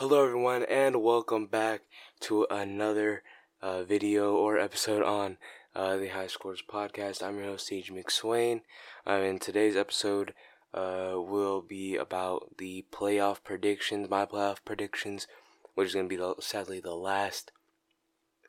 [0.00, 1.82] Hello, everyone, and welcome back
[2.20, 3.22] to another
[3.60, 5.36] uh, video or episode on
[5.76, 7.22] uh, the High Scores podcast.
[7.22, 8.62] I'm your host, Sage McSwain.
[9.06, 10.32] Um, and today's episode
[10.72, 15.26] uh, will be about the playoff predictions, my playoff predictions,
[15.74, 17.52] which is going to be the, sadly the last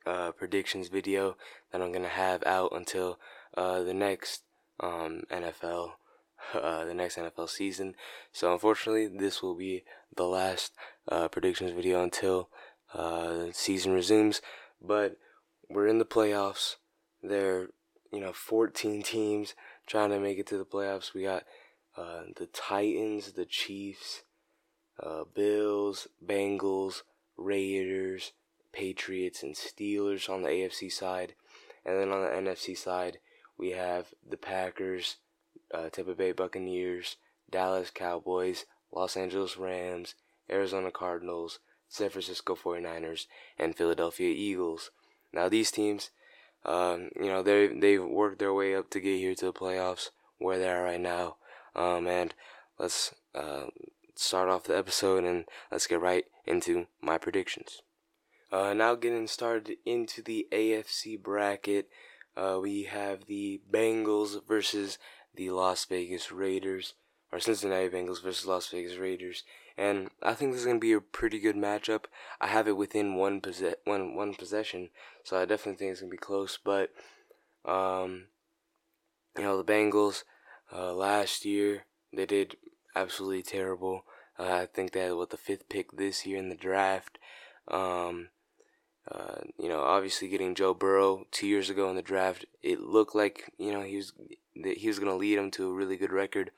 [0.06, 1.36] uh, predictions video
[1.74, 3.20] that I'm going to have out until
[3.58, 4.44] uh, the next
[4.80, 5.96] um, NFL
[6.54, 7.96] uh, the next NFL season.
[8.32, 9.84] So unfortunately, this will be
[10.16, 10.74] the last
[11.10, 12.50] uh, predictions video until
[12.94, 14.42] uh, season resumes.
[14.82, 15.18] But
[15.70, 16.76] we're in the playoffs.
[17.24, 17.70] There,
[18.12, 19.54] you know, 14 teams
[19.88, 21.14] trying to make it to the playoffs.
[21.14, 21.44] We got
[21.98, 24.24] uh, the Titans, the Chiefs,
[25.02, 27.02] uh, Bills, Bengals,
[27.38, 28.34] Raiders,
[28.72, 31.36] Patriots, and Steelers on the AFC side.
[31.86, 33.20] And then on the NFC side,
[33.58, 35.18] we have the Packers,
[35.74, 37.18] uh, Tampa Bay Buccaneers,
[37.50, 40.16] Dallas Cowboys, Los Angeles Rams,
[40.50, 43.26] Arizona Cardinals, San Francisco 49ers,
[43.58, 44.92] and Philadelphia Eagles.
[45.34, 46.12] Now these teams,
[46.66, 50.10] um, you know, they they've worked their way up to get here to the playoffs
[50.38, 51.38] where they are right now.
[51.76, 52.34] Um, and
[52.78, 53.66] let's uh,
[54.16, 57.82] start off the episode and let's get right into my predictions.
[58.52, 61.88] Uh, now getting started into the AFC bracket,
[62.36, 64.98] uh, we have the Bengals versus
[65.36, 66.94] the Las Vegas Raiders,
[67.32, 69.44] or Cincinnati Bengals versus Las Vegas Raiders.
[69.78, 72.06] And I think this is to be a pretty good matchup.
[72.40, 74.90] I have it within one, possess- one, one possession,
[75.24, 76.60] so I definitely think it's to be close.
[76.64, 76.92] But,
[77.66, 78.26] um,
[79.38, 80.24] you know, the Bengals,
[80.74, 82.58] uh, last year, they did
[82.96, 84.04] absolutely terrible.
[84.38, 87.18] Uh, I think they had, what, the fifth pick this year in the draft.
[87.68, 88.30] Um,
[89.10, 93.16] uh, you know, obviously getting Joe Burrow two years ago in the draft, it looked
[93.16, 94.14] like you know he was
[94.56, 96.52] he was going to lead them to a really good record.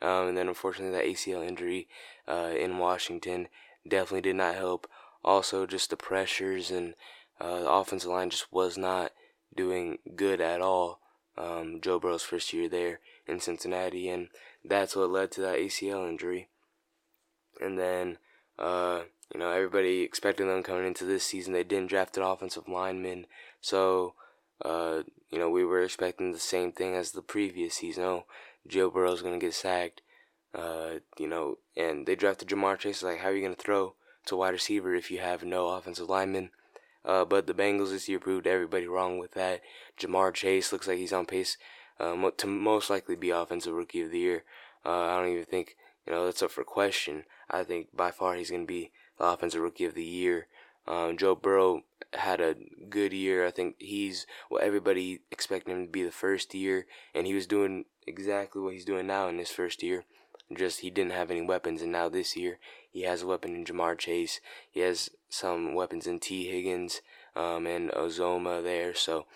[0.00, 1.88] Um, and then unfortunately that ACL injury
[2.26, 3.48] uh, in Washington
[3.86, 4.88] definitely did not help.
[5.24, 6.94] Also, just the pressures and
[7.40, 9.12] uh, the offensive line just was not
[9.54, 10.98] doing good at all.
[11.38, 14.28] Um, Joe Burrow's first year there in Cincinnati, and
[14.64, 16.48] that's what led to that ACL injury.
[17.60, 18.18] And then
[18.58, 19.02] uh,
[19.32, 21.52] you know, everybody expected them coming into this season.
[21.52, 23.26] They didn't draft an offensive lineman,
[23.60, 24.14] so
[24.64, 28.04] uh, you know we were expecting the same thing as the previous season.
[28.04, 28.24] Oh,
[28.66, 30.02] Joe Burrow's gonna get sacked.
[30.54, 33.02] Uh, you know, and they drafted Ja'Marr Chase.
[33.02, 33.94] Like, how are you gonna throw
[34.26, 36.50] to wide receiver if you have no offensive lineman?
[37.04, 39.62] Uh, but the Bengals this year proved everybody wrong with that.
[39.98, 41.56] Ja'Marr Chase looks like he's on pace
[41.98, 44.44] uh, to most likely be offensive rookie of the year.
[44.84, 45.76] Uh, I don't even think
[46.06, 47.24] you know that's up for question.
[47.50, 50.48] I think by far he's gonna be offensive rookie of the year.
[50.86, 51.82] Um, Joe Burrow
[52.14, 52.56] had a
[52.88, 53.46] good year.
[53.46, 57.46] I think he's what everybody expected him to be the first year, and he was
[57.46, 60.04] doing exactly what he's doing now in his first year.
[60.54, 62.58] Just he didn't have any weapons, and now this year
[62.90, 64.40] he has a weapon in Ja'Marr Chase.
[64.70, 67.00] He has some weapons in Tee Higgins
[67.34, 68.94] um, and Ozoma there.
[68.94, 69.26] So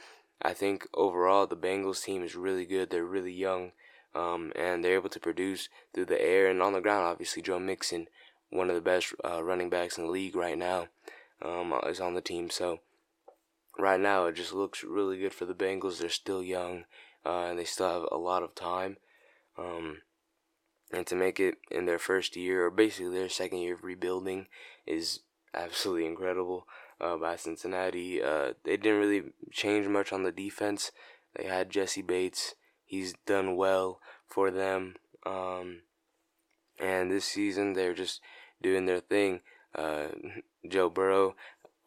[0.42, 2.90] I think overall the Bengals team is really good.
[2.90, 3.72] They're really young,
[4.14, 7.06] um, and they're able to produce through the air and on the ground.
[7.06, 8.08] Obviously, Joe Mixon
[8.50, 10.88] one of the best uh, running backs in the league right now,
[11.42, 12.50] um, is on the team.
[12.50, 12.80] So
[13.78, 15.98] right now, it just looks really good for the Bengals.
[15.98, 16.84] They're still young,
[17.24, 18.96] uh, and they still have a lot of time.
[19.58, 19.98] Um,
[20.92, 24.46] and to make it in their first year, or basically their second year of rebuilding,
[24.86, 25.20] is
[25.54, 26.66] absolutely incredible.
[26.98, 30.92] Uh, by Cincinnati, uh, they didn't really change much on the defense.
[31.34, 32.54] They had Jessie Bates.
[32.84, 34.94] He's done well for them.
[35.26, 35.82] Um,
[36.78, 38.22] and this season, they're just
[38.62, 39.40] doing their thing.
[39.76, 40.08] Uh,
[40.68, 41.36] Joe Burrow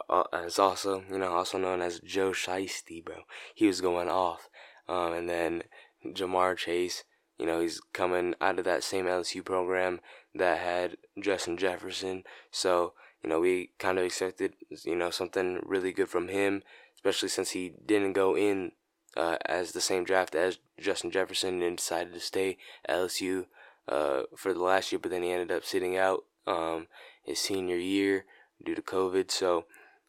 [0.09, 3.23] uh, is also, you know, also known as Joe Shiesty, bro.
[3.53, 4.49] He was going off.
[4.87, 5.63] Um, and then
[6.05, 7.03] Ja'Marr Chase,
[7.37, 9.99] you know, he's coming out of that same LSU program
[10.33, 12.23] that had Justin Jefferson.
[12.51, 16.63] So, you know, we kind of expected, you know, something really good from him,
[16.95, 18.71] especially since he didn't go in
[19.15, 22.57] uh, as the same draft as Justin Jefferson and decided to stay
[22.89, 23.45] LSU
[23.87, 26.87] uh, for the last year, but then he ended up sitting out um,
[27.29, 28.25] his senior year
[28.63, 29.31] due to COVID.
[29.31, 29.65] So,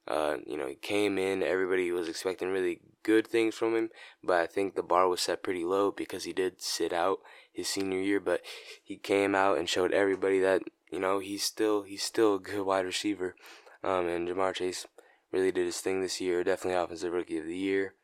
[0.08, 3.90] uh, you know, he came in, everybody was expecting really good things from him,
[4.24, 7.18] but I think the bar was set pretty low because he did sit out
[7.52, 8.40] his senior year, but
[8.82, 12.64] he came out and showed everybody that, you know, he's still he's still a good
[12.64, 13.36] wide receiver.
[13.84, 14.86] Um, and Ja'Marr Chase
[15.30, 17.94] really did his thing this year, definitely offensive rookie of the year.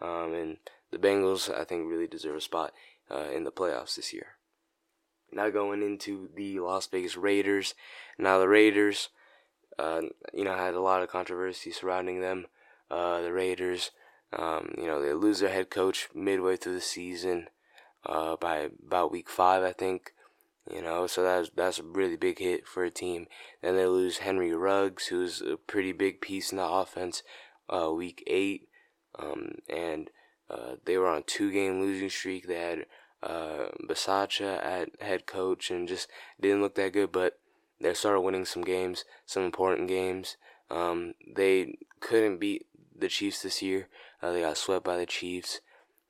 [0.00, 0.56] Um, and
[0.90, 2.72] the Bengals, I think, really deserve a spot
[3.10, 4.36] uh, in the playoffs this year.
[5.34, 7.74] Now going into the Las Vegas Raiders.
[8.18, 9.08] Now the Raiders,
[9.78, 10.02] uh,
[10.32, 12.46] you know, had a lot of controversy surrounding them.
[12.90, 13.90] Uh, the Raiders,
[14.32, 17.48] um, you know, they lose their head coach midway through the season,
[18.06, 20.12] uh, by about week five, I think.
[20.72, 23.26] You know, so that's that's a really big hit for a team.
[23.60, 27.22] Then they lose Henry Ruggs, who's a pretty big piece in the offense.
[27.68, 28.68] Uh, week eight,
[29.18, 30.10] um, and
[30.48, 32.46] uh, they were on a two-game losing streak.
[32.46, 32.86] They had
[33.24, 36.08] uh, Bisaccia at head coach, and just
[36.40, 37.10] didn't look that good.
[37.10, 37.38] But
[37.80, 40.36] they started winning some games, some important games.
[40.70, 42.66] Um, they couldn't beat
[42.96, 43.88] the Chiefs this year.
[44.22, 45.60] Uh, they got swept by the Chiefs.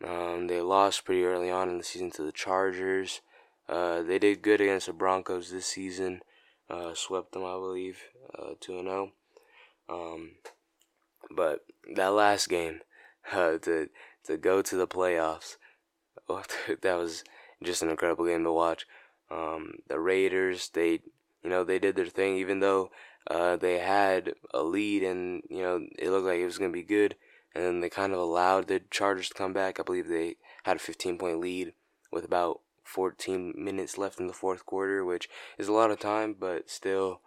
[0.05, 3.21] Um, they lost pretty early on in the season to the Chargers.
[3.69, 6.21] Uh, they did good against the Broncos this season.
[6.69, 7.99] Uh, swept them, I believe,
[8.39, 9.13] uh, two and zero.
[9.89, 10.15] Oh.
[10.15, 10.31] Um,
[11.31, 11.61] but
[11.95, 12.81] that last game,
[13.33, 13.89] uh, to
[14.25, 15.57] to go to the playoffs,
[16.83, 17.25] that was
[17.63, 18.87] just an incredible game to watch.
[19.31, 21.01] Um, the Raiders, they,
[21.43, 22.91] you know, they did their thing, even though
[23.31, 26.83] uh, they had a lead and you know it looked like it was gonna be
[26.83, 27.17] good,
[27.55, 29.81] and then they kind of allowed the Chargers to come back.
[29.81, 31.73] I believe they had a 15 point lead
[32.13, 35.29] with about 14 minutes left in the fourth quarter, which
[35.59, 37.21] is a lot of time, but still,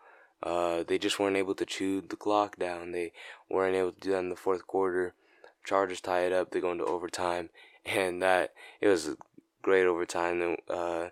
[0.44, 2.92] uh, they just weren't able to chew the clock down.
[2.92, 3.12] They
[3.50, 5.16] weren't able to do that in the fourth quarter.
[5.66, 6.52] Chargers tie it up.
[6.52, 7.50] They go into overtime,
[7.88, 9.16] and that it was
[9.62, 10.58] great overtime.
[10.70, 11.08] Uh,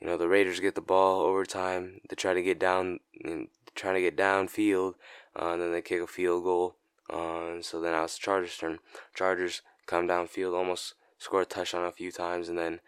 [0.00, 2.00] you know, the Raiders get the ball overtime.
[2.08, 4.94] They try to get down, and trying to get downfield,
[5.40, 6.76] uh, and then they kick a field goal.
[7.10, 8.78] Uh, so then now it's the Chargers' turn.
[9.14, 12.80] Chargers come downfield, almost score a touchdown a few times, and then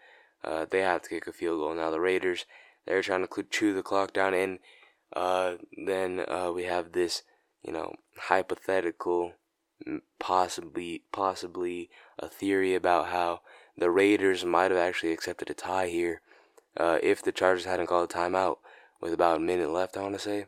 [0.43, 1.73] uh, they have to kick a field goal.
[1.73, 2.45] Now the Raiders,
[2.85, 4.59] they're trying to chew the clock down, and
[5.13, 7.23] uh, then uh, we have this,
[7.63, 9.33] you know, hypothetical,
[10.19, 11.89] possibly possibly
[12.19, 13.41] a theory about how
[13.77, 16.21] the Raiders might have actually accepted a tie here
[16.77, 18.57] uh, if the Chargers hadn't called a timeout
[18.99, 19.97] with about a minute left.
[19.97, 20.45] I want to say,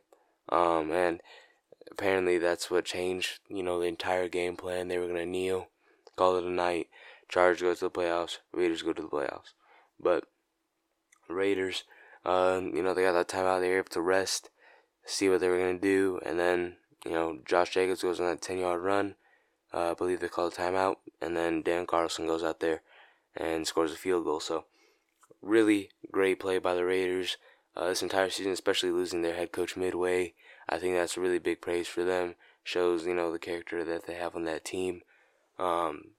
[0.49, 1.21] um, and
[1.91, 3.39] apparently that's what changed.
[3.49, 4.87] You know, the entire game plan.
[4.87, 5.67] They were gonna kneel,
[6.15, 6.87] call it a night.
[7.29, 8.39] Chargers go to the playoffs.
[8.53, 9.53] Raiders go to the playoffs.
[9.99, 10.25] But
[11.29, 11.83] Raiders,
[12.25, 13.61] uh, you know, they got that timeout.
[13.61, 14.49] They were able to rest,
[15.05, 16.75] see what they were gonna do, and then
[17.05, 19.15] you know, Josh Jacobs goes on that ten yard run.
[19.73, 22.81] Uh, I believe they call a timeout, and then Dan Carlson goes out there
[23.35, 24.39] and scores a field goal.
[24.39, 24.65] So,
[25.41, 27.37] really great play by the Raiders
[27.75, 30.33] uh, this entire season, especially losing their head coach midway.
[30.69, 32.35] I think that's really big praise for them.
[32.63, 35.01] Shows you know the character that they have on that team,
[35.59, 36.11] um,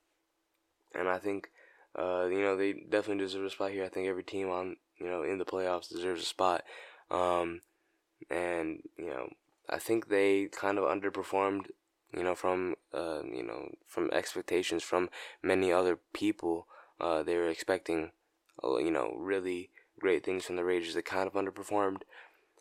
[0.94, 1.48] and I think
[1.96, 3.84] uh, you know, they definitely deserve a spot here.
[3.84, 6.64] I think every team on, you know, in the playoffs deserves a spot.
[7.10, 7.60] Um,
[8.30, 9.28] and, you know,
[9.68, 11.66] I think they kind of underperformed,
[12.16, 15.10] you know, from, uh, you know, from expectations from
[15.42, 16.66] many other people.
[17.00, 18.10] Uh, they were expecting,
[18.62, 20.94] uh, you know, really great things from the Raiders.
[20.94, 22.02] They kind of underperformed.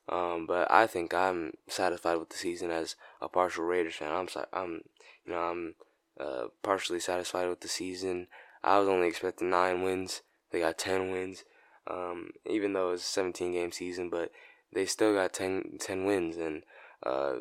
[0.10, 4.12] Um, but I think I'm satisfied with the season as a partial Raiders fan.
[4.12, 4.82] I'm, I'm,
[5.26, 5.76] you know, I'm
[6.20, 8.28] uh, partially satisfied with the season.
[8.64, 10.22] I was only expecting nine wins.
[10.52, 11.44] They got ten wins,
[11.88, 14.32] um, even though it's a 17 game season, but
[14.74, 16.64] they still got 10, 10 wins, and
[17.06, 17.36] uh,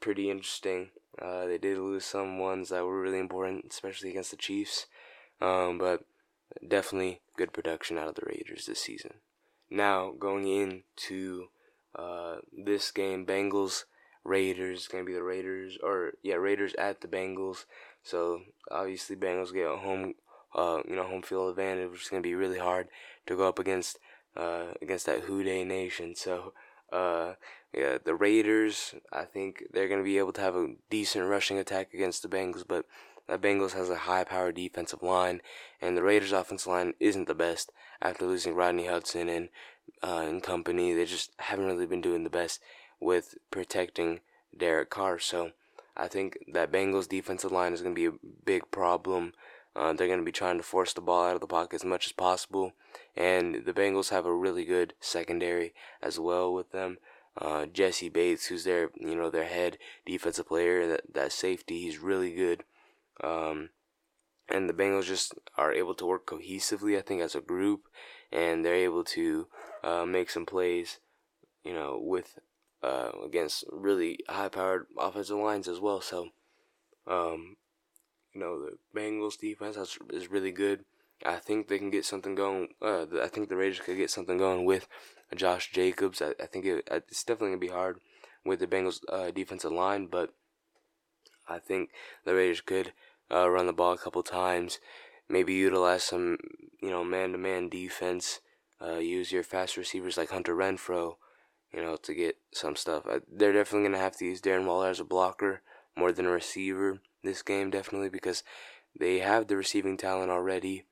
[0.00, 0.90] pretty interesting.
[1.20, 4.86] Uh, they did lose some ones that were really important, especially against the Chiefs,
[5.40, 6.04] um, but
[6.66, 9.14] definitely good production out of the Raiders this season.
[9.70, 11.48] Now going into
[11.94, 13.84] uh, this game, Bengals
[14.24, 17.64] Raiders going to be the Raiders or yeah Raiders at the Bengals.
[18.02, 18.40] So
[18.70, 20.14] obviously Bengals get a home
[20.56, 22.88] uh, you know, home field advantage, which is going to be really hard
[23.26, 23.98] to go up against
[24.36, 26.14] uh, against that Who Dey Nation.
[26.14, 26.52] So,
[26.92, 27.34] uh,
[27.74, 31.58] yeah, the Raiders, I think they're going to be able to have a decent rushing
[31.58, 32.86] attack against the Bengals, but
[33.28, 35.42] the Bengals has a high-powered defensive line,
[35.80, 39.48] and the Raiders' offensive line isn't the best after losing Rodney Hudson and
[40.02, 40.92] uh, and company.
[40.92, 42.60] They just haven't really been doing the best
[43.00, 44.20] with protecting
[44.56, 45.18] Derek Carr.
[45.18, 45.52] So,
[45.96, 49.32] I think that Bengals' defensive line is going to be a big problem
[49.76, 51.84] uh, they're going to be trying to force the ball out of the pocket as
[51.84, 52.72] much as possible.
[53.14, 56.98] And the Bengals have a really good secondary as well with them.
[57.38, 61.98] Uh, Jessie Bates, who's their you know their head defensive player, that that safety, he's
[61.98, 62.64] really good.
[63.22, 63.68] Um,
[64.48, 67.88] and the Bengals just are able to work cohesively, I think, as a group,
[68.32, 69.48] and they're able to
[69.84, 71.00] uh, make some plays,
[71.62, 72.38] you know, with
[72.82, 76.00] uh, against really high-powered offensive lines as well.
[76.00, 76.28] So,
[77.06, 77.56] um,
[78.36, 79.78] you know, the Bengals defense
[80.10, 80.84] is really good.
[81.24, 82.68] I think they can get something going.
[82.82, 84.86] Uh, I think the Raiders could get something going with
[85.34, 86.20] Josh Jacobs.
[86.20, 87.98] I, I think it, it's definitely gonna be hard
[88.44, 90.34] with the Bengals uh, defensive line, but
[91.48, 91.90] I think
[92.26, 92.92] the Raiders could
[93.32, 94.80] uh, run the ball a couple times.
[95.30, 96.36] Maybe utilize some,
[96.82, 98.40] you know, man-to-man defense.
[98.82, 101.14] Uh, use your fast receivers like Hunter Renfrow,
[101.72, 103.06] you know, to get some stuff.
[103.32, 105.62] They're definitely gonna have to use Darren Waller as a blocker
[105.96, 108.42] more than a receiver this game definitely because
[108.98, 110.84] they have the receiving talent already.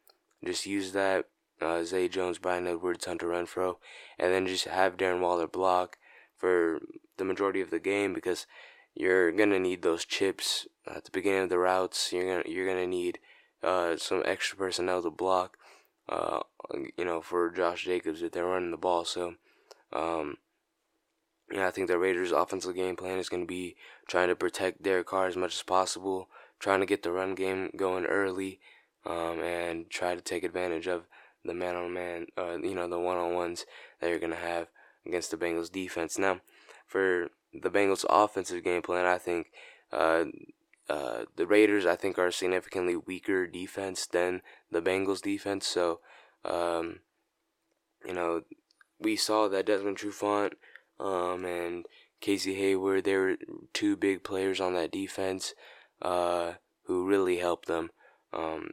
[0.45, 1.27] Just use that
[1.61, 3.77] uh, Zay Jones, Bryan Edwards, Hunter Renfrow,
[4.19, 5.97] and then just have Darren Waller block
[6.37, 6.81] for
[7.17, 8.47] the majority of the game because
[8.95, 12.13] you're gonna need those chips at the beginning of the routes.
[12.13, 13.19] You're gonna you're gonna need
[13.63, 15.57] uh, some extra personnel to block.
[16.07, 16.41] Uh,
[16.99, 19.07] you know, for Josh Jacobs if they're running the ball.
[19.07, 19.37] So,
[19.93, 20.37] um,
[21.51, 23.77] yeah, I think the Raiders' offensive game plan is going to be
[24.07, 27.71] trying to protect Derek Carr as much as possible, trying to get the run game
[27.77, 28.61] going early,
[29.07, 31.07] um, and try to take advantage of
[31.45, 32.27] the man on man,
[32.63, 33.67] you know, the one on ones
[34.01, 34.69] that you're going to have
[35.07, 36.19] against the Bengals defense.
[36.19, 36.41] Now,
[36.87, 39.51] for the Bengals offensive game plan, I think
[39.93, 40.25] uh,
[40.89, 45.67] uh, the Raiders, I think, are significantly weaker defense than the Bengals defense.
[45.67, 46.01] So,
[46.45, 47.01] um,
[48.07, 48.43] you know,
[48.99, 50.53] we saw that Desmond Trufant
[50.99, 51.87] um, and
[52.25, 53.37] Casey Hayward, they were
[53.75, 55.53] two big players on that defense
[56.01, 56.55] uh,
[56.85, 57.91] who really helped them.
[58.33, 58.71] Um,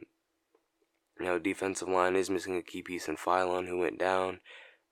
[1.20, 4.40] you know, defensive line is missing a key piece in Philon, who went down,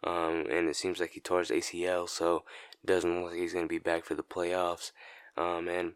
[0.05, 2.45] um, and it seems like he tore his ACL, so
[2.85, 4.93] doesn't look like he's going to be back for the playoffs.
[5.38, 5.95] Um, and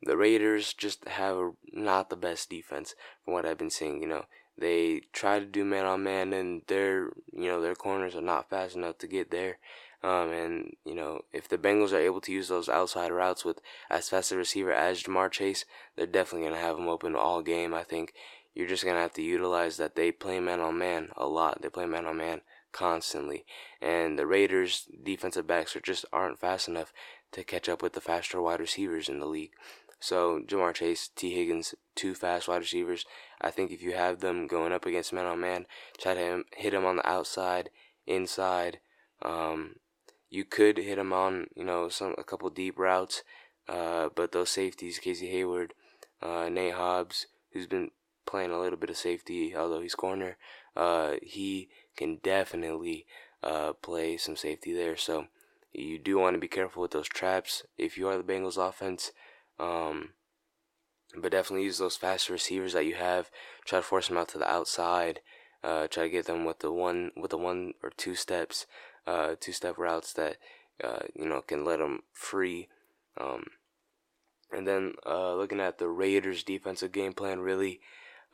[0.00, 4.00] the Raiders just have a, not the best defense from what I've been seeing.
[4.00, 4.26] You know,
[4.56, 8.48] they try to do man on man, and their you know their corners are not
[8.48, 9.58] fast enough to get there.
[10.02, 13.60] Um, and you know, if the Bengals are able to use those outside routes with
[13.90, 15.64] as fast a receiver as Ja'Marr Chase,
[15.96, 17.74] they're definitely gonna have him open all game.
[17.74, 18.12] I think
[18.54, 21.62] you're just gonna have to utilize that they play man on man a lot.
[21.62, 23.44] They play man on man constantly,
[23.80, 26.92] and the Raiders' defensive backs are just aren't fast enough
[27.32, 29.52] to catch up with the faster wide receivers in the league.
[30.00, 33.04] So Ja'Marr Chase, Tee Higgins, two fast wide receivers.
[33.40, 35.66] I think if you have them going up against man on man,
[35.98, 37.70] try to hit them on the outside,
[38.06, 38.78] inside.
[39.22, 39.74] Um,
[40.30, 43.22] you could hit them on you know some a couple deep routes,
[43.68, 45.74] uh, but those safeties, Casey Hayward,
[46.22, 47.90] uh, Nate Hobbs, who's been
[48.26, 50.36] playing a little bit of safety, although he's corner.
[50.76, 53.06] Uh, he can definitely
[53.42, 54.96] uh, play some safety there.
[54.96, 55.26] So
[55.72, 59.12] you do want to be careful with those traps if you are the Bengals offense.
[59.58, 60.10] Um,
[61.16, 63.30] but definitely use those faster receivers that you have.
[63.64, 65.20] Try to force them out to the outside.
[65.64, 68.66] Uh, try to get them with the one with the one or two steps,
[69.08, 70.36] uh, two step routes that
[70.82, 72.68] uh, you know can let them free.
[73.20, 73.44] Um,
[74.52, 77.80] and then uh, looking at the Raiders' defensive game plan, really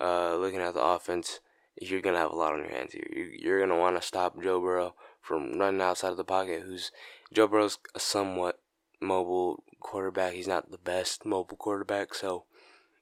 [0.01, 1.41] uh, looking at the offense,
[1.81, 2.95] you're gonna have a lot on your hands.
[2.95, 6.63] You're, you're gonna want to stop Joe Burrow from running outside of the pocket.
[6.67, 6.91] Who's
[7.33, 8.61] Joe Burrow's a somewhat
[9.01, 10.33] mobile quarterback.
[10.33, 12.45] He's not the best mobile quarterback, so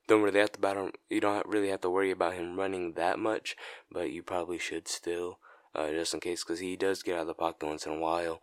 [0.06, 0.92] don't really have to him.
[1.08, 3.56] You don't really have to worry about him running that much,
[3.90, 5.38] but you probably should still,
[5.74, 7.98] uh, just in case, because he does get out of the pocket once in a
[7.98, 8.40] while.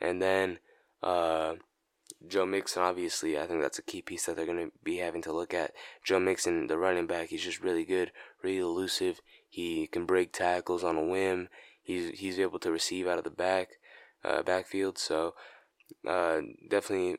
[0.00, 0.58] And then
[1.02, 1.54] uh,
[2.26, 5.22] Joe Mixon, obviously, I think that's a key piece that they're going to be having
[5.22, 5.72] to look at.
[6.04, 9.20] Joe Mixon, the running back, he's just really good, really elusive.
[9.48, 11.48] He can break tackles on a whim.
[11.82, 13.78] He's he's able to receive out of the back
[14.24, 14.98] uh, backfield.
[14.98, 15.34] So
[16.06, 17.16] uh, definitely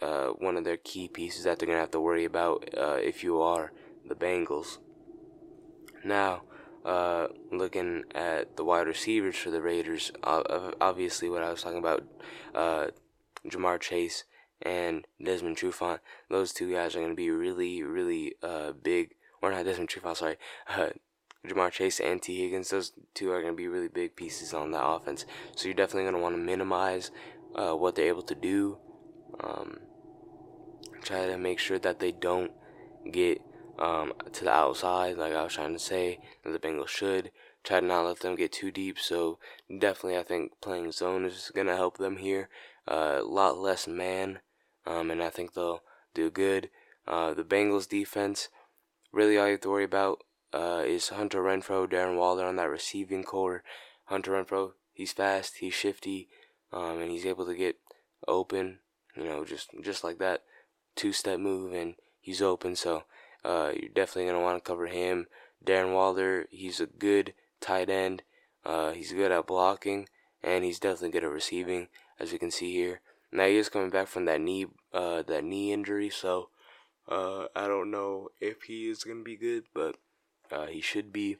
[0.00, 3.22] uh, one of their key pieces that they're gonna have to worry about uh, if
[3.22, 3.72] you are
[4.08, 4.78] the Bengals.
[6.02, 6.42] Now,
[6.84, 12.04] uh, looking at the wide receivers for the Raiders, obviously what I was talking about,
[12.54, 12.88] uh,
[13.46, 14.24] Ja'Marr Chase
[14.62, 19.14] and Desmond Trufant, those two guys are gonna be really, really uh, big.
[19.42, 20.36] Or not Desmond Trufant, sorry.
[20.68, 20.90] Uh,
[21.46, 24.72] Ja'Marr Chase and Tee Higgins, those two are going to be really big pieces on
[24.72, 25.24] that offense.
[25.56, 27.10] So you're definitely going to want to minimize
[27.54, 28.78] uh, what they're able to do.
[29.42, 29.78] Um,
[31.02, 32.52] try to make sure that they don't
[33.10, 33.40] get
[33.78, 37.30] um, to the outside, like I was trying to say, the Bengals should.
[37.62, 38.98] Try to not let them get too deep.
[38.98, 42.48] So definitely, I think playing zone is going to help them here.
[42.88, 44.40] Uh, a lot less man,
[44.86, 45.82] um, and I think they'll
[46.14, 46.70] do good.
[47.06, 48.48] Uh, the Bengals defense,
[49.12, 52.70] really all you have to worry about uh, is Hunter Renfrow, Darren Waller on that
[52.70, 53.62] receiving corps.
[54.06, 56.28] Hunter Renfrow, he's fast, he's shifty,
[56.72, 57.76] um, and he's able to get
[58.26, 58.78] open,
[59.16, 60.42] you know, just just like that
[60.96, 62.74] two step move, and he's open.
[62.74, 63.04] So
[63.44, 65.26] uh, you're definitely gonna want to cover him.
[65.64, 68.22] Darren Waller, he's a good tight end.
[68.64, 70.08] Uh, he's good at blocking,
[70.42, 73.00] and he's definitely good at receiving, as you can see here.
[73.32, 76.48] Now he is coming back from that knee, uh, that knee injury, so
[77.08, 79.96] uh, I don't know if he is gonna be good, but
[80.50, 81.36] uh, he should be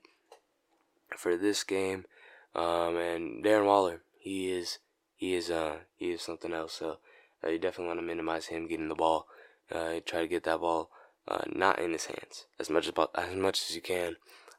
[1.16, 2.04] for this game.
[2.54, 4.78] Um, and Darren Waller, he is
[5.16, 6.74] he is uh he is something else.
[6.74, 6.98] So
[7.44, 9.26] uh, you definitely want to minimize him getting the ball.
[9.70, 10.90] Uh, try to get that ball
[11.30, 14.16] uh, not in his hands as much as as much as you can.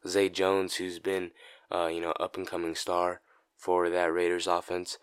[0.07, 1.31] Zay Jones, who's been
[1.71, 3.21] uh, you know up and coming star
[3.57, 4.97] for that Raiders offense,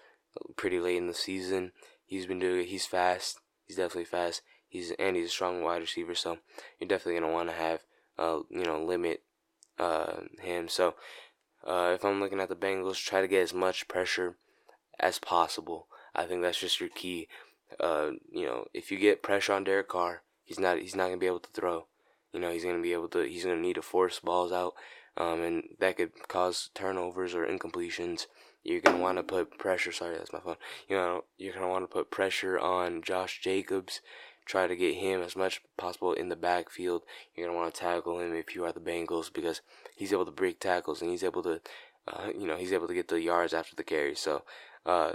[0.57, 1.73] pretty late in the season.
[2.05, 2.67] He's been doing.
[2.67, 3.41] He's fast.
[3.67, 4.43] He's definitely fast.
[4.67, 6.15] He's and he's a strong wide receiver.
[6.15, 6.39] So
[6.81, 7.81] you're definitely gonna want to have
[8.19, 9.23] uh, you know limit
[9.79, 10.69] uh, him.
[10.69, 10.95] So
[11.67, 14.37] uh, if I'm looking at the Bengals, try to get as much pressure
[14.99, 15.87] as possible.
[16.15, 17.29] I think that's just your key.
[17.79, 21.19] Uh, you know, if you get pressure on Derek Carr, he's not he's not gonna
[21.19, 21.87] be able to throw.
[22.33, 24.73] You know, he's gonna be able to he's gonna need to force balls out,
[25.17, 28.27] um, and that could cause turnovers or incompletions.
[28.65, 29.93] You're gonna want to put pressure.
[29.93, 30.57] Sorry, that's my phone.
[30.89, 34.01] You know, you're gonna want to put pressure on Josh Jacobs.
[34.47, 37.03] Try to get him as much possible in the backfield.
[37.35, 39.61] You're gonna want to tackle him if you are the Bengals because
[39.95, 41.61] he's able to break tackles and he's able to,
[42.07, 44.15] uh, you know, he's able to get the yards after the carry.
[44.15, 44.45] So,
[44.87, 45.13] uh,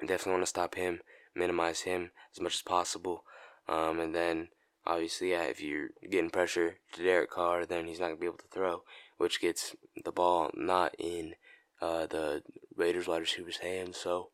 [0.00, 1.00] definitely want to stop him,
[1.34, 3.24] minimize him as much as possible.
[3.68, 4.48] Um, and then
[4.86, 8.38] obviously, yeah, if you're getting pressure to Derek Carr, then he's not gonna be able
[8.38, 8.82] to throw,
[9.18, 11.34] which gets the ball not in
[11.80, 12.42] uh, the
[12.76, 13.96] Raiders wide receivers' hands.
[13.96, 14.28] So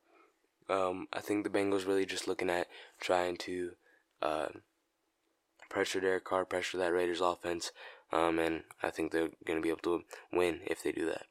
[0.69, 2.69] um, I think the Bengals really just looking at
[3.01, 3.73] trying to
[4.23, 4.49] uh,
[5.69, 7.73] pressure Derek Carr, pressure that Raiders offense,
[8.13, 11.27] um, and I think they're gonna be able to win if they do that.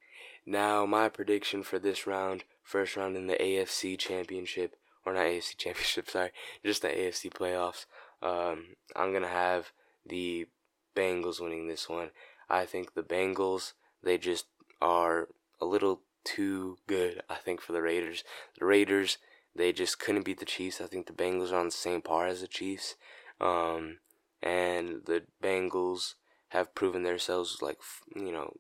[0.45, 4.75] Now, my prediction for this round, first round in the AFC Championship,
[5.07, 6.31] or not AFC Championship, sorry,
[6.65, 7.85] just the AFC playoffs.
[8.21, 9.71] Um, I'm gonna have
[10.05, 10.47] the
[10.95, 12.09] Bengals winning this one.
[12.49, 13.73] I think the Bengals
[14.03, 14.45] they just
[14.81, 15.29] are
[15.61, 17.21] a little too good.
[17.29, 18.23] I think for the Raiders,
[18.59, 19.17] the Raiders
[19.55, 20.81] they just couldn't beat the Chiefs.
[20.81, 22.95] I think the Bengals are on the same par as the Chiefs,
[23.39, 23.99] um,
[24.43, 26.15] and the Bengals
[26.49, 27.77] have proven themselves like
[28.15, 28.53] you know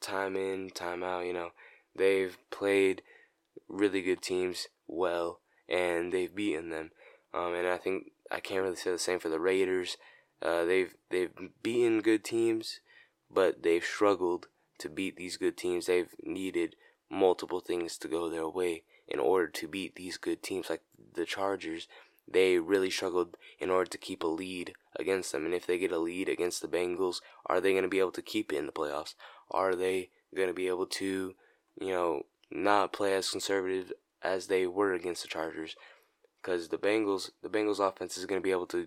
[0.00, 1.26] time in time out.
[1.26, 1.50] You know
[1.96, 3.02] they've played
[3.68, 6.90] really good teams well and they've beaten them.
[7.32, 9.96] Um, and I think I can't really say the same for the Raiders.
[10.42, 11.30] Uh, they've they've
[11.62, 12.80] beaten good teams,
[13.30, 15.86] but they've struggled to beat these good teams.
[15.86, 16.76] They've needed
[17.10, 20.82] multiple things to go their way in order to beat these good teams like
[21.14, 21.88] the Chargers.
[22.26, 25.44] They really struggled in order to keep a lead against them.
[25.44, 28.12] And if they get a lead against the Bengals, are they going to be able
[28.12, 29.14] to keep it in the playoffs?
[29.50, 31.34] Are they going to be able to,
[31.80, 33.92] you know, not play as conservative
[34.24, 35.76] as they were against the Chargers?
[36.40, 38.86] Because the Bengals, the Bengals offense is going to be able to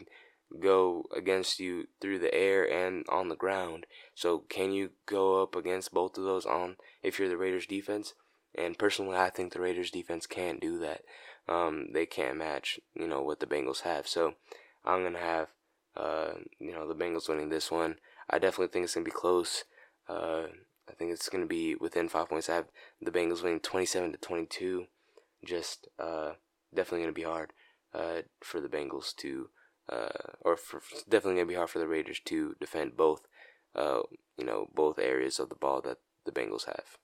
[0.60, 3.86] go against you through the air and on the ground.
[4.16, 8.14] So can you go up against both of those on if you're the Raiders defense?
[8.56, 11.02] And personally, I think the Raiders defense can't do that.
[11.48, 14.08] Um, they can't match, you know, what the Bengals have.
[14.08, 14.34] So
[14.84, 15.50] I'm gonna have,
[15.96, 17.98] uh, you know, the Bengals winning this one.
[18.30, 19.64] I definitely think it's gonna be close.
[20.10, 20.48] Uh,
[20.90, 22.50] I think it's gonna be within five points.
[22.50, 22.68] I have
[23.02, 24.88] the Bengals winning 27 to 22.
[25.46, 26.34] Just uh,
[26.74, 27.54] definitely gonna be hard
[27.94, 29.50] uh, for the Bengals to
[29.90, 30.10] uh,
[30.42, 33.22] or for, definitely gonna be hard for the Raiders to defend both,
[33.76, 34.02] uh,
[34.38, 36.98] you know, both areas of the ball that the Bengals have.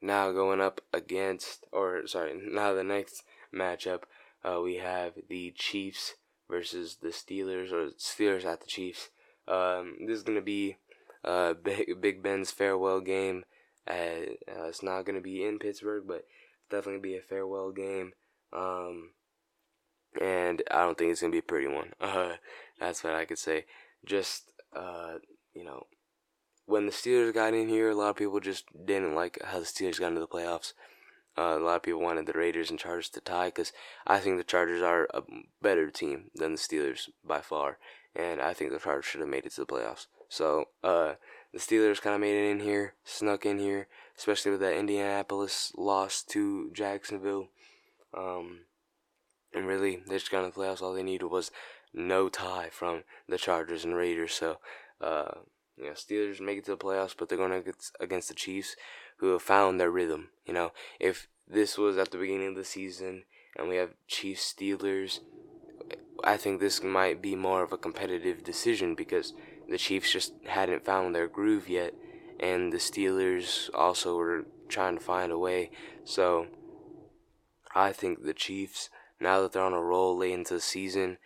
[0.00, 3.22] Now going up against, or sorry, now the next
[3.54, 4.02] matchup,
[4.44, 6.14] uh, we have the Chiefs
[6.50, 9.10] versus the Steelers, or Steelers at the Chiefs.
[9.46, 10.78] Um, this is gonna be
[11.24, 11.54] uh,
[12.00, 13.44] Big, Ben's farewell game.
[13.86, 14.34] Uh,
[14.66, 16.24] it's not gonna be in Pittsburgh, but
[16.72, 18.12] definitely be a farewell game.
[18.52, 19.10] Um,
[20.20, 21.92] and I don't think it's gonna be a pretty one.
[22.00, 22.34] Uh,
[22.80, 23.66] that's what I could say.
[24.04, 25.18] Just uh,
[25.54, 25.84] you know,
[26.66, 29.64] when the Steelers got in here, a lot of people just didn't like how the
[29.64, 30.72] Steelers got into the playoffs.
[31.36, 33.72] Uh, a lot of people wanted the Raiders and Chargers to tie because
[34.06, 35.22] I think the Chargers are a
[35.62, 37.78] better team than the Steelers by far,
[38.14, 40.06] and I think the Chargers should have made it to the playoffs.
[40.28, 41.14] So uh,
[41.52, 43.88] the Steelers kind of made it in here, snuck in here,
[44.22, 47.48] especially with that Indianapolis loss to Jacksonville.
[48.16, 48.60] Um,
[49.52, 50.80] and really, they just in the playoffs.
[50.80, 51.50] All they needed was
[51.92, 54.32] no tie from the Chargers and Raiders.
[54.32, 54.58] So,
[55.00, 55.40] uh,
[55.76, 58.76] you know, Steelers make it to the playoffs, but they're going against, against the Chiefs,
[59.16, 60.28] who have found their rhythm.
[60.46, 63.24] You know, if this was at the beginning of the season
[63.58, 65.18] and we have Chiefs Steelers,
[66.22, 69.32] I think this might be more of a competitive decision because
[69.68, 71.92] the Chiefs just hadn't found their groove yet,
[72.42, 75.70] and the Steelers also were trying to find a way.
[76.04, 76.48] So,
[77.74, 78.90] I think the Chiefs
[79.22, 81.18] now that they're on a roll late into the season,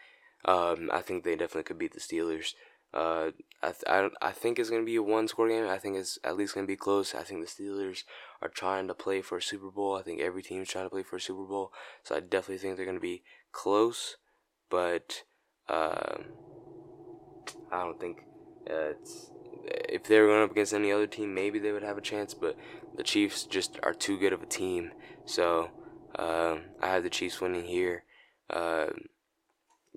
[0.44, 2.52] um, I think they definitely could beat the Steelers.
[2.94, 3.31] Uh,
[3.62, 5.66] I, th- I, I think it's going to be a one score game.
[5.66, 7.14] I think it's at least going to be close.
[7.14, 8.05] I think the Steelers
[8.40, 9.96] are trying to play for a Super Bowl.
[9.96, 11.72] I think every team is trying to play for a Super Bowl.
[12.05, 14.16] So I definitely think they're going to be close.
[14.70, 15.24] But
[15.68, 16.18] uh,
[17.72, 18.18] I don't think
[18.70, 18.92] uh,
[19.66, 22.35] if they were going up against any other team, maybe they would have a chance.
[22.35, 22.57] But
[22.96, 24.92] the Chiefs just are too good of a team.
[25.24, 25.70] So
[26.18, 28.05] um, I have the Chiefs winning here.
[28.48, 28.87] Uh,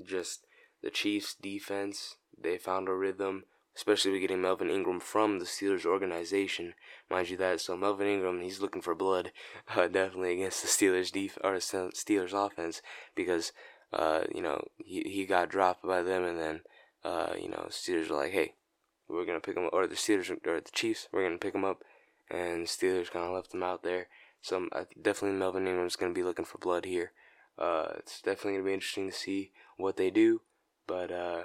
[0.03, 0.45] just
[0.81, 3.43] the Chiefs' defense, they found a rhythm,
[3.75, 6.73] especially with getting Melvin Ingram from the Steelers organization.
[7.09, 9.31] Mind you that, so Melvin Ingram, he's looking for blood,
[9.75, 12.81] uh, definitely against the Steelers def- or Steelers offense
[13.15, 13.51] because,
[13.93, 16.61] uh, you know, he, he got dropped by them and then,
[17.03, 18.53] uh, you know, Steelers were like, hey,
[19.09, 21.83] we're gonna pick them, or the Steelers or the Chiefs, we're gonna pick them up
[22.29, 24.07] and Steelers kind of left them out there.
[24.41, 27.11] So I definitely Melvin Ingram's to be looking for blood here.
[27.57, 30.41] Uh, it's definitely to be interesting to see what they do,
[30.87, 31.43] but uh,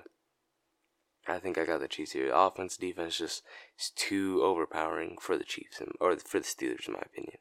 [1.27, 2.31] I think I got the Chiefs here.
[2.33, 3.43] Offense, defense, just
[3.79, 7.39] is too overpowering for the Chiefs or for the Steelers, in my opinion.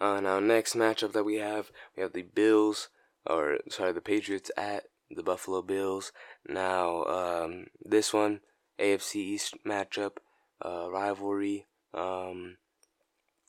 [0.00, 2.88] Uh, now, next matchup that we have, we have the Bills,
[3.26, 6.12] or sorry, the Patriots at the Buffalo Bills.
[6.48, 8.40] Now, um, this one,
[8.78, 10.18] AFC East matchup,
[10.64, 12.56] uh, rivalry, um,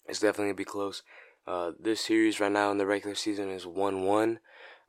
[0.06, 1.04] it's definitely gonna be close.
[1.46, 4.40] Uh, this series right now in the regular season is one-one.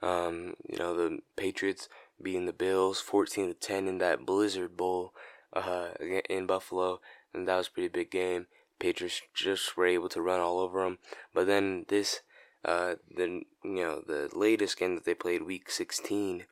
[0.03, 1.89] Um, you know the Patriots
[2.23, 5.15] beating the Bills, fourteen to ten in that Blizzard Bowl
[5.53, 5.91] uh,
[6.29, 7.01] in Buffalo,
[7.33, 8.47] and that was a pretty big game.
[8.79, 10.99] Patriots just were able to run all over them.
[11.33, 12.21] But then this,
[12.65, 16.45] uh, the you know the latest game that they played, Week 16,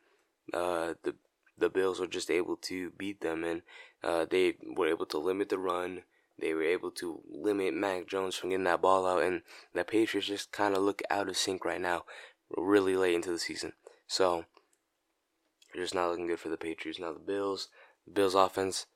[0.54, 1.14] uh, the
[1.62, 3.62] the Bills were just able to beat them, and
[4.02, 6.02] uh, they were able to limit the run.
[6.38, 9.42] They were able to limit Mac Jones from getting that ball out, and
[9.74, 12.04] the Patriots just kind of look out of sync right now,
[12.56, 13.72] really late into the season.
[14.06, 14.44] So,
[15.74, 16.98] just not looking good for the Patriots.
[16.98, 17.68] Now the Bills,
[18.06, 18.86] the Bills offense,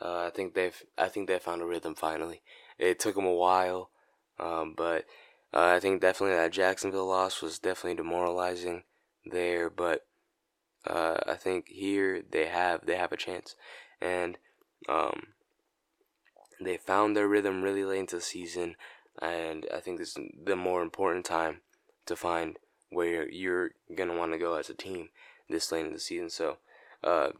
[0.00, 2.42] uh, I think they've I think they found a rhythm finally.
[2.78, 3.90] It took them a while,
[4.38, 5.04] um, but
[5.52, 8.84] uh, I think definitely that Jacksonville loss was definitely demoralizing
[9.24, 9.70] there.
[9.70, 10.06] But
[10.86, 13.54] uh, I think here they have they have a chance,
[14.00, 14.38] and
[14.88, 15.28] um,
[16.60, 18.76] they found their rhythm really late into the season,
[19.20, 21.60] and I think this is the more important time
[22.06, 22.58] to find
[22.90, 25.10] where you're gonna want to go as a team
[25.48, 26.30] this late in the season.
[26.30, 26.58] So,
[27.04, 27.30] uh,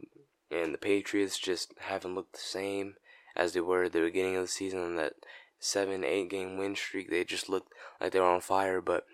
[0.51, 2.95] and the Patriots just haven't looked the same
[3.35, 4.79] as they were at the beginning of the season.
[4.79, 5.13] On that
[5.59, 8.81] seven, eight game win streak, they just looked like they were on fire.
[8.81, 9.05] But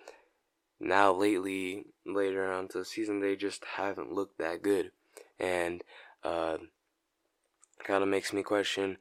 [0.79, 4.91] now, lately, later on to the season, they just haven't looked that good,
[5.39, 5.83] and
[6.23, 6.57] uh,
[7.83, 8.97] kind of makes me question: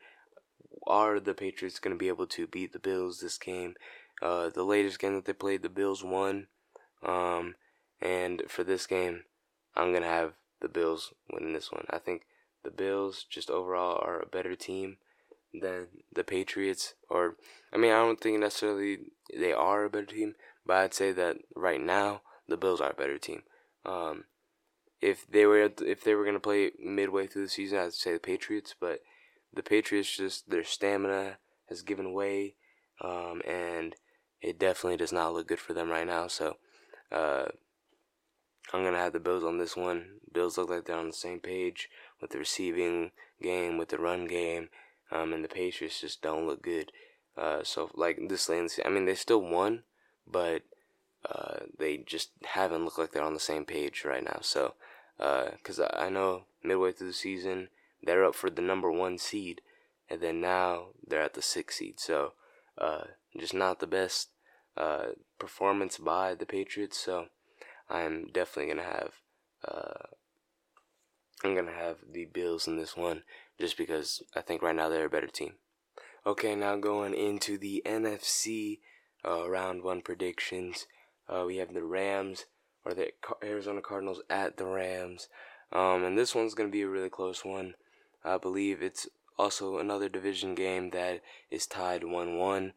[0.87, 3.75] Are the Patriots going to be able to beat the Bills this game?
[4.23, 6.47] Uh, the latest game that they played, the Bills won.
[7.05, 7.55] Um,
[8.01, 9.25] and for this game,
[9.75, 11.85] I'm gonna have the Bills winning this one.
[11.91, 12.23] I think
[12.65, 14.97] the Bills just overall are a better team
[15.53, 16.95] than the Patriots.
[17.09, 17.37] Or
[17.73, 18.99] I mean, I don't think necessarily
[19.35, 20.35] they are a better team,
[20.67, 23.43] but I'd say that right now the Bills are a better team.
[23.85, 24.25] Um,
[25.01, 28.19] if they were if they were gonna play midway through the season, I'd say the
[28.19, 28.75] Patriots.
[28.79, 29.01] But
[29.53, 32.55] the Patriots just their stamina has given way,
[33.01, 33.95] um, and
[34.41, 36.27] it definitely does not look good for them right now.
[36.27, 36.57] So.
[37.13, 37.47] Uh,
[38.73, 40.19] I'm gonna have the Bills on this one.
[40.33, 41.89] Bills look like they're on the same page
[42.21, 44.71] with the receiving game, with the run game,
[45.13, 46.91] um, and the Patriots just don't look good.
[47.37, 49.85] Uh, so like this lane, I mean they still won,
[50.31, 50.63] but
[51.29, 54.39] uh, they just haven't looked like they're on the same page right now.
[54.43, 54.75] So,
[55.19, 57.69] because uh, I know midway through the season
[58.03, 59.63] they're up for the number one seed,
[60.09, 61.99] and then now they're at the sixth seed.
[61.99, 62.33] So,
[62.79, 63.05] uh,
[63.39, 64.29] just not the best
[64.77, 65.07] uh,
[65.39, 66.99] performance by the Patriots.
[66.99, 67.27] So.
[67.89, 69.13] I'm definitely gonna have
[69.67, 70.07] uh,
[71.45, 73.23] I'm gonna have the Bills in this one
[73.59, 75.55] just because I think right now they're a better team.
[76.27, 78.81] Okay, now going into the NFC
[79.27, 80.87] uh, round one predictions,
[81.29, 82.47] uh, we have the Rams
[82.85, 83.11] or the
[83.43, 85.29] Arizona Cardinals at the Rams,
[85.73, 87.75] um, and this one's gonna be a really close one.
[88.25, 89.09] I believe it's
[89.39, 92.73] also another division game that is tied one-one.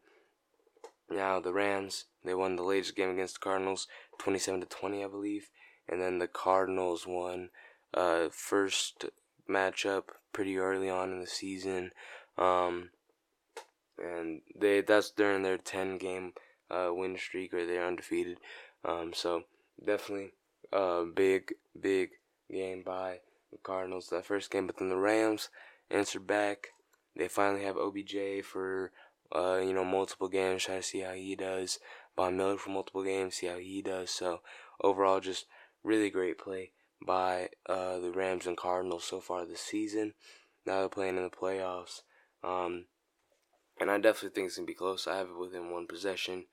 [1.08, 5.08] Now the Rams they won the latest game against the Cardinals, 27 to 20, I
[5.08, 5.50] believe,
[5.88, 7.50] and then the Cardinals won
[7.94, 9.06] uh, first
[9.48, 11.92] matchup pretty early on in the season,
[12.36, 12.90] um,
[14.00, 16.32] and they that's during their 10 game
[16.70, 18.38] uh, win streak or they're undefeated.
[18.84, 19.42] Um, so
[19.84, 20.32] definitely
[20.72, 22.10] a uh, big big
[22.50, 23.18] game by
[23.52, 25.48] the Cardinals that first game, but then the Rams
[25.90, 26.68] answered back.
[27.16, 28.92] They finally have OBJ for
[29.34, 31.78] uh, you know, multiple games, try to see how he does.
[32.16, 34.10] Von Miller for multiple games, see how he does.
[34.10, 34.40] So
[34.82, 35.46] overall, just
[35.84, 36.72] really great play
[37.06, 40.14] by uh, the Rams and Cardinals so far this season.
[40.66, 42.02] Now they're playing in the playoffs.
[42.42, 42.86] Um,
[43.80, 45.06] and I definitely think it's to be close.
[45.06, 46.44] I have it within one possession.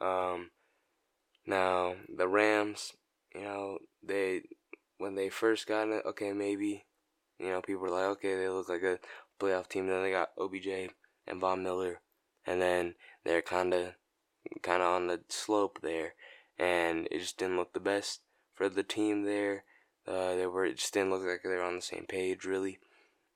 [0.00, 0.50] Um,
[1.46, 2.92] now, the Rams,
[3.34, 4.42] you know, they,
[4.98, 6.84] when they first got it, okay, maybe,
[7.38, 8.98] you know, people were like, okay, they look like a
[9.38, 9.86] playoff team.
[9.86, 10.90] Then they got OBJ
[11.28, 12.00] and Von Miller
[12.46, 13.92] and then they're kind of
[14.62, 16.14] kind of on the slope there,
[16.58, 18.20] and it just didn't look the best
[18.54, 19.64] for the team there.
[20.06, 22.78] Uh, they were it just didn't look like they were on the same page really,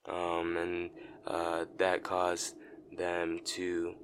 [0.07, 0.91] um, and
[1.27, 2.55] uh, that caused
[2.97, 3.95] them to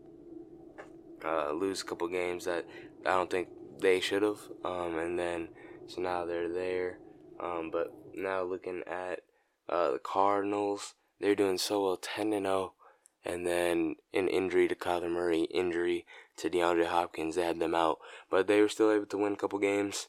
[1.24, 2.66] uh, lose a couple games that
[3.06, 3.48] I don't think
[3.80, 4.40] they should have.
[4.64, 5.48] Um, and then
[5.86, 6.98] so now they're there,
[7.40, 9.20] um, but now looking at
[9.68, 12.54] uh, the Cardinals, they're doing so well, ten and zero.
[12.56, 12.82] Oh
[13.24, 16.04] and then an injury to Kyler Murray, injury
[16.38, 17.36] to DeAndre Hopkins.
[17.36, 17.98] They had them out,
[18.30, 20.08] but they were still able to win a couple games.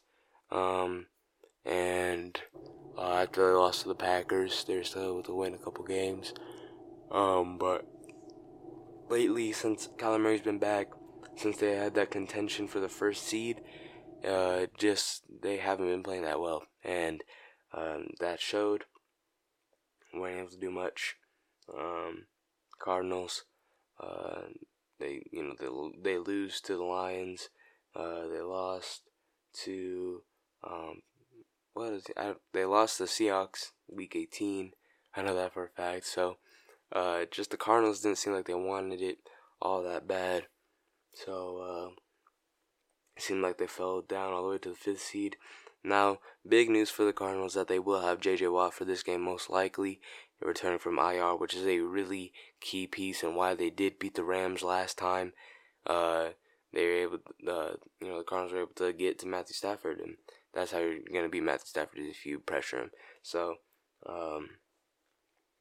[0.51, 1.07] Um,
[1.65, 2.39] and
[2.97, 6.33] uh, after they lost to the Packers, they're still able to win a couple games.
[7.11, 7.85] Um, but
[9.13, 10.87] lately, since Murray's been back,
[11.35, 13.61] since they had that contention for the first seed,
[14.27, 17.23] uh, just they haven't been playing that well, and
[17.77, 18.85] um, that showed.
[20.15, 21.15] weren't able to do much.
[21.77, 22.25] Um,
[22.79, 23.45] Cardinals,
[24.01, 24.47] uh,
[24.99, 27.49] they you know they they lose to the Lions.
[27.95, 29.03] Uh, they lost
[29.65, 30.23] to
[30.63, 31.03] um,
[31.73, 32.17] what is it?
[32.17, 34.71] I, they lost the Seahawks week 18.
[35.15, 36.07] I know that for a fact.
[36.07, 36.37] So
[36.93, 39.17] uh, just the Cardinals didn't seem like they wanted it
[39.61, 40.45] all that bad.
[41.13, 42.01] So uh,
[43.17, 45.37] it seemed like they fell down all the way to the fifth seed.
[45.83, 48.47] Now, big news for the Cardinals that they will have J.J.
[48.47, 49.99] Watt for this game most likely,
[50.41, 54.23] returning from IR, which is a really key piece and why they did beat the
[54.23, 55.33] Rams last time.
[55.85, 56.29] Uh,
[56.71, 59.99] they were able, uh, you know, the Cardinals were able to get to Matthew Stafford,
[59.99, 60.15] and
[60.53, 62.91] that's how you're gonna beat Matthew Stafford if you pressure him.
[63.21, 63.55] So,
[64.05, 64.49] um,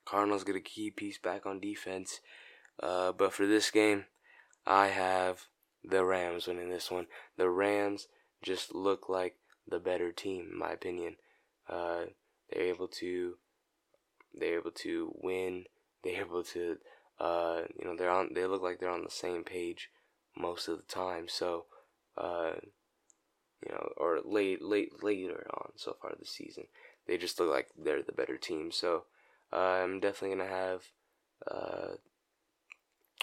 [0.05, 2.21] Cardinals get a key piece back on defense.
[2.83, 4.07] Uh, but for this game,
[4.67, 5.47] I have
[5.85, 7.07] the Rams winning this one.
[7.37, 8.09] The Rams
[8.43, 9.37] just look like
[9.69, 11.17] the better team, in my opinion.
[11.69, 12.07] Uh,
[12.51, 13.37] they're able to
[14.35, 15.65] they're able to win.
[16.03, 16.79] They're able to
[17.21, 19.91] uh, you know they're on they look like they're on the same page
[20.37, 21.27] most of the time.
[21.29, 21.67] So
[22.17, 22.53] uh,
[23.65, 26.65] you know, or late late later on so far this season,
[27.07, 28.71] they just look like they're the better team.
[28.73, 29.05] So
[29.53, 30.83] uh, I'm definitely gonna have
[31.51, 31.97] uh,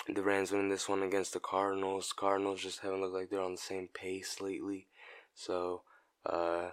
[0.07, 2.13] the Rams winning this one against the Cardinals.
[2.13, 4.87] Cardinals just haven't looked like they're on the same pace lately.
[5.33, 5.83] So,
[6.25, 6.71] uh,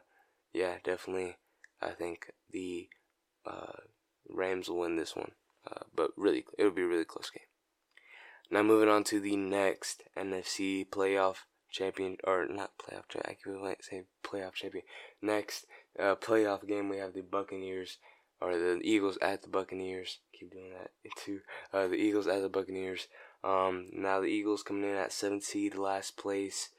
[0.52, 1.36] yeah, definitely.
[1.80, 2.88] I think the
[3.46, 3.80] uh,
[4.28, 5.32] Rams will win this one.
[5.68, 7.42] Uh, but really, it'll be a really close game.
[8.50, 11.38] Now, moving on to the next NFC playoff
[11.70, 14.84] champion, or not playoff champion, I can say playoff champion.
[15.20, 15.66] Next
[15.98, 17.98] uh, playoff game, we have the Buccaneers,
[18.40, 20.18] or the Eagles at the Buccaneers.
[20.38, 20.90] Keep doing that
[21.24, 21.40] too.
[21.72, 23.08] Uh, the Eagles at the Buccaneers.
[23.42, 26.70] Um, now the Eagles coming in at seventh seed, last place.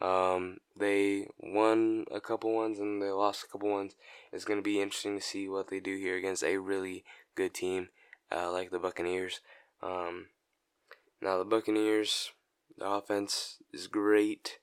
[0.00, 3.94] Um, they won a couple ones and they lost a couple ones.
[4.32, 7.54] It's going to be interesting to see what they do here against a really good
[7.54, 7.88] team
[8.30, 9.40] uh, like the Buccaneers.
[9.82, 10.26] Um,
[11.22, 12.32] now the Buccaneers,
[12.76, 14.58] the offense is great.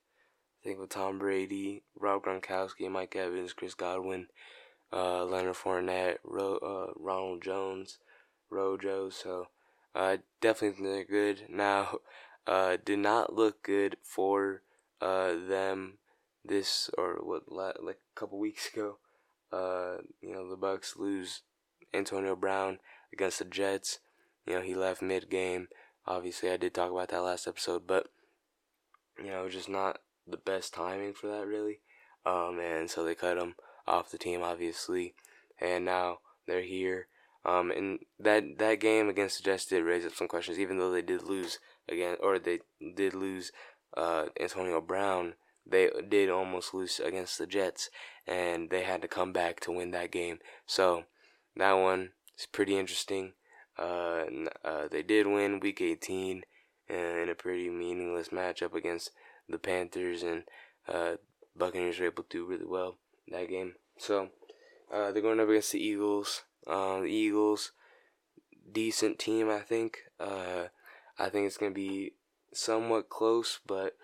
[0.62, 4.28] I think with Tom Brady, Rob Gronkowski, Mike Evans, Chris Godwin,
[4.94, 7.98] uh, Leonard Fournette, Ro- uh, Ronald Jones,
[8.50, 9.10] Rojo.
[9.10, 9.48] So
[9.96, 11.44] uh, definitely they're good.
[11.50, 11.98] Now,
[12.46, 14.62] uh, did not look good for
[15.02, 15.98] uh, them
[16.46, 18.98] this or what like a couple weeks ago.
[19.52, 21.42] Uh, you know the Bucks lose
[21.94, 22.80] Antonio Brown
[23.12, 24.00] against the Jets.
[24.46, 25.68] You know he left mid game.
[26.06, 28.08] Obviously, I did talk about that last episode, but
[29.18, 31.80] you know just not the best timing for that really.
[32.26, 33.56] Um, and so they cut him
[33.88, 35.14] off the team, obviously,
[35.60, 37.08] and now they're here.
[37.46, 40.92] Um, and that that game against the Jets did raise up some questions, even though
[40.92, 42.60] they did lose again, or they
[42.96, 43.52] did lose
[43.98, 45.34] uh, Antonio Brown.
[45.66, 47.90] They did almost lose against the Jets,
[48.28, 50.40] and they had to come back to win that game.
[50.66, 51.04] So
[51.56, 53.34] that one is pretty interesting.
[53.78, 54.26] Uh,
[54.64, 56.44] uh, they did win Week 18
[56.90, 59.12] in a pretty meaningless matchup against
[59.50, 60.44] the Panthers, and
[60.88, 61.16] uh,
[61.56, 62.98] Buccaneers were able to do really well
[63.30, 63.76] that game.
[63.98, 64.30] So
[64.92, 66.44] uh, they're going up against the Eagles.
[66.68, 67.72] Um, the Eagles,
[68.72, 69.98] decent team, I think.
[70.20, 70.68] Uh,
[71.20, 72.14] I think it's going to be
[72.54, 73.96] somewhat close, but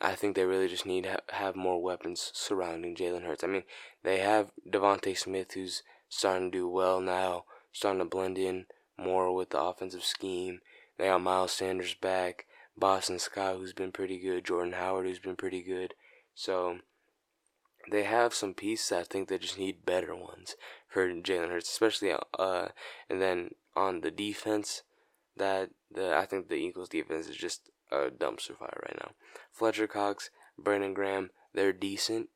[0.00, 3.44] I think they really just need to ha- have more weapons surrounding Jalen Hurts.
[3.44, 3.64] I mean,
[4.02, 8.66] they have DeVonta Smith, who's starting to do well now, starting to blend in
[8.98, 10.60] more with the offensive scheme.
[10.98, 15.36] They got Miles Sanders back, Boston Scott, who's been pretty good, Jordan Howard, who's been
[15.36, 15.94] pretty good.
[16.34, 16.78] So
[17.90, 18.92] they have some pieces.
[18.92, 20.56] I think they just need better ones
[20.88, 22.68] for Jalen Hurts, especially uh,
[23.08, 24.82] and then on the defense,
[25.36, 29.12] that the I think the Eagles defense is just a dumpster fire right now.
[29.52, 32.28] Fletcher Cox, Brandon Graham, they're decent,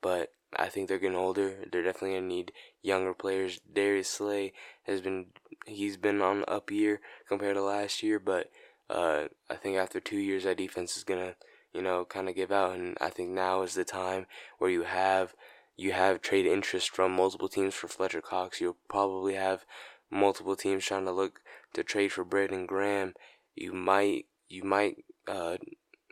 [0.00, 1.64] but I think they're getting older.
[1.70, 3.60] They're definitely gonna need younger players.
[3.72, 4.52] Darius Slay
[4.84, 5.26] has been
[5.66, 8.50] he's been on up year compared to last year, but
[8.88, 11.34] uh, I think after two years that defense is gonna
[11.76, 12.74] you know, kind of give out.
[12.74, 14.26] And I think now is the time
[14.58, 15.34] where you have
[15.76, 18.60] you have trade interest from multiple teams for Fletcher Cox.
[18.60, 19.66] You'll probably have
[20.10, 21.40] multiple teams trying to look
[21.74, 23.12] to trade for Brandon Graham.
[23.54, 25.58] You might you might uh,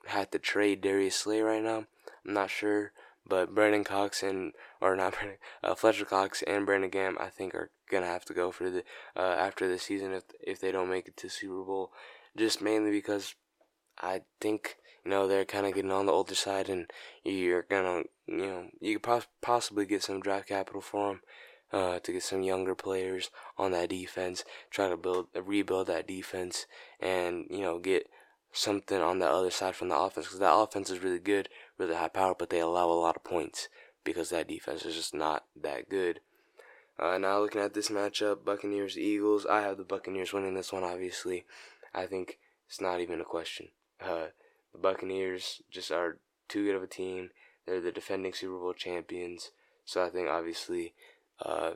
[0.07, 1.87] have to trade Darius Slay right now.
[2.27, 2.93] I'm not sure,
[3.27, 7.55] But Brandon Cox and or not Brandon, uh, Fletcher Cox and Brandon Graham, I think
[7.55, 8.85] are gonna have to go for the
[9.17, 11.91] uh, after the season if if they don't make it to Super Bowl,
[12.37, 13.35] just mainly because
[14.01, 16.91] I think you know they're kind of getting on the older side, and
[17.25, 21.21] you're gonna you know you could possibly get some draft capital for them.
[21.73, 26.67] Uh, to get some younger players on that defense, try to build, rebuild that defense,
[27.01, 28.09] and you know get
[28.53, 31.97] something on the other side from the offense because that offense is really good, really
[31.97, 33.69] high power, but they allow a lot of points
[34.05, 36.21] because that defense is just not that good.
[36.99, 40.85] Uh, now looking at this matchup, Buccaneers Eagles, I have the Buccaneers winning this one.
[40.85, 41.45] Obviously,
[41.93, 43.69] I think it's not even a question.
[44.01, 44.27] Uh,
[44.73, 47.31] the Buccaneers just are too good of a team.
[47.67, 49.51] They're the defending Super Bowl champions,
[49.85, 50.95] so I think obviously
[51.45, 51.73] uh,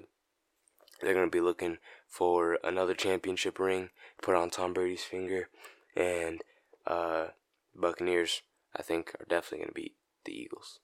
[1.01, 3.91] they're going to be looking for another championship ring
[4.23, 5.49] put on Tom Brady's finger,
[5.97, 6.43] and
[6.87, 7.29] uh,
[7.75, 8.43] Buccaneers,
[8.77, 10.81] I think, are definitely going to beat the Eagles.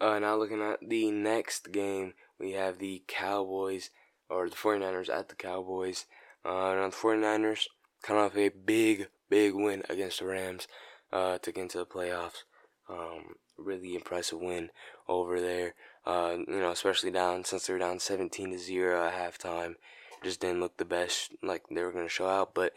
[0.00, 3.90] Uh, now looking at the next game, we have the Cowboys,
[4.28, 6.06] or the 49ers at the Cowboys.
[6.44, 7.66] Uh, now the 49ers
[8.02, 10.68] coming off a big, big win against the Rams
[11.12, 12.44] uh, to get into the playoffs.
[12.88, 14.70] Um, really impressive win
[15.08, 15.74] over there.
[16.04, 19.74] Uh, you know, especially down since they were down 17 to zero at halftime.
[20.22, 22.54] Just didn't look the best, like they were to show out.
[22.54, 22.72] But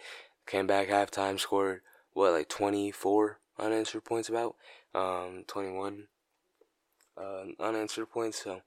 [0.50, 1.82] Came back halftime, scored
[2.14, 4.56] what like 24 unanswered points about,
[4.96, 6.08] um, 21
[7.16, 8.44] uh, unanswered points.
[8.46, 8.62] So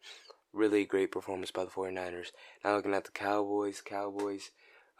[0.52, 2.28] really great performance by the 49ers.
[2.64, 4.52] Now looking at the Cowboys, Cowboys,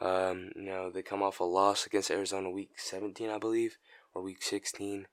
[0.03, 3.79] um, you know they come off a loss against Arizona week 17, I believe,
[4.15, 5.07] or week 16.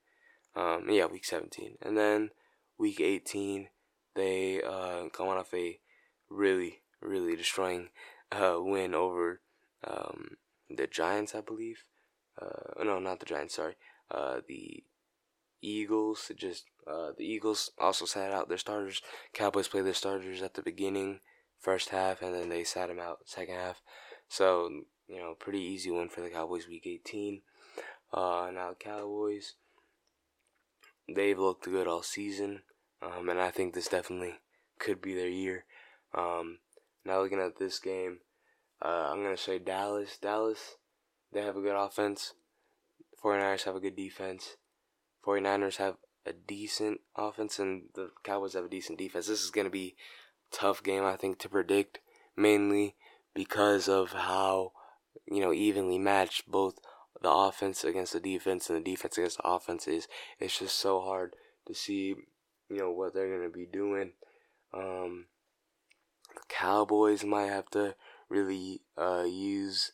[0.55, 2.31] Um, yeah, week 17, and then
[2.77, 3.69] week 18
[4.15, 5.79] they uh, come off a
[6.29, 7.89] really really destroying
[8.31, 9.41] uh, win over
[9.87, 10.37] um,
[10.69, 11.83] the Giants, I believe.
[12.41, 13.55] Uh, no, not the Giants.
[13.55, 13.75] Sorry,
[14.11, 14.83] uh, the
[15.61, 16.31] Eagles.
[16.35, 19.01] Just uh, the Eagles also sat out their starters.
[19.33, 21.19] Cowboys played their starters at the beginning,
[21.59, 23.81] first half, and then they sat them out second half.
[24.29, 24.69] So
[25.09, 27.41] you know, pretty easy win for the Cowboys week 18.
[28.13, 29.55] Uh, now Cowboys,
[31.13, 32.61] they've looked good all season,
[33.01, 34.35] um, and I think this definitely
[34.77, 35.65] could be their year.
[36.13, 36.59] Um,
[37.03, 38.19] now looking at this game,
[38.83, 40.17] uh, I'm going to say Dallas.
[40.21, 40.75] Dallas,
[41.33, 42.33] they have a good offense.
[43.23, 44.57] 49ers have a good defense.
[45.25, 49.27] 49ers have a decent offense, and the Cowboys have a decent defense.
[49.27, 49.95] This is going to be
[50.51, 51.99] tough game, I think, to predict,
[52.37, 52.95] mainly
[53.39, 54.73] because of how,
[55.25, 56.77] you know, evenly matched both
[57.21, 60.09] the offense against the defense and the defense against the offense is.
[60.41, 62.15] It's just so hard to see,
[62.69, 64.11] you know, what they're to be doing.
[64.73, 65.27] Um,
[66.35, 67.95] the Cowboys might have to
[68.27, 69.93] really uh, use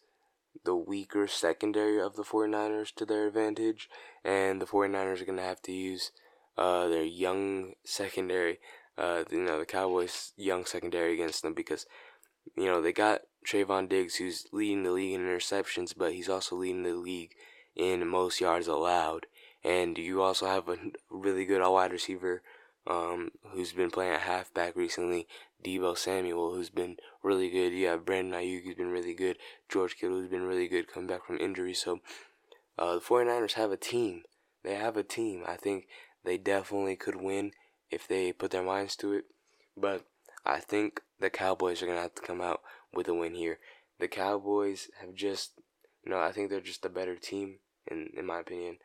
[0.64, 3.90] the weaker secondary of the 49ers to their advantage,
[4.24, 6.12] and the 49ers are going to have to use
[6.58, 8.58] uh, their young secondary,
[8.98, 11.86] uh, you know, the Cowboys' young secondary against them because,
[12.58, 16.56] you know, they got Trevon Diggs, who's leading the league in interceptions, but he's also
[16.56, 17.32] leading the league
[17.76, 19.28] in most yards allowed.
[19.64, 20.78] And you also have a
[21.10, 22.42] really good wide receiver
[22.88, 25.28] um, who's been playing at halfback recently,
[25.64, 27.74] Deebo Samuel, who's been really good.
[27.74, 29.38] You have Brandon Aiyuk, who's been really good.
[29.70, 31.74] George Kittle, who's been really good coming back from injury.
[31.74, 32.00] So
[32.78, 34.24] uh, the 49ers have a team.
[34.64, 35.44] They have a team.
[35.48, 35.88] I think
[36.24, 37.52] they definitely could win
[37.90, 39.26] if they put their minds to it.
[39.76, 40.06] But
[40.46, 42.62] I think the Cowboys are going to have to come out
[42.96, 43.60] with a win here.
[44.00, 45.52] The Cowboys have just,
[46.04, 48.78] you know, I think they're just a better team, in, in my opinion.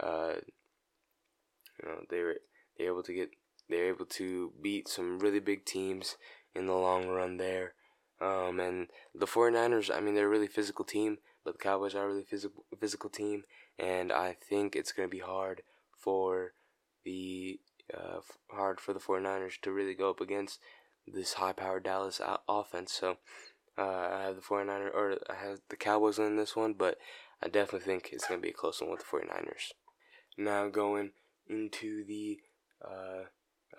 [0.00, 0.34] Uh,
[1.82, 2.36] you know, they were
[2.76, 3.30] they're able to get
[3.68, 6.16] they're able to beat some really big teams
[6.54, 7.74] in the long run there.
[8.20, 12.04] Um, and the 49ers, I mean, they're a really physical team, but the Cowboys are
[12.04, 13.44] a really physical physical team,
[13.78, 15.62] and I think it's going to be hard
[15.96, 16.52] for
[17.04, 17.60] the
[17.94, 20.58] uh, hard for the 49ers to really go up against
[21.06, 22.92] this high-powered Dallas offense.
[22.92, 23.16] So
[23.78, 26.98] uh, I have the 49ers, or I have the Cowboys in this one, but
[27.42, 29.72] I definitely think it's going to be a close one with the 49ers.
[30.36, 31.12] Now going
[31.48, 32.38] into the
[32.84, 33.24] uh,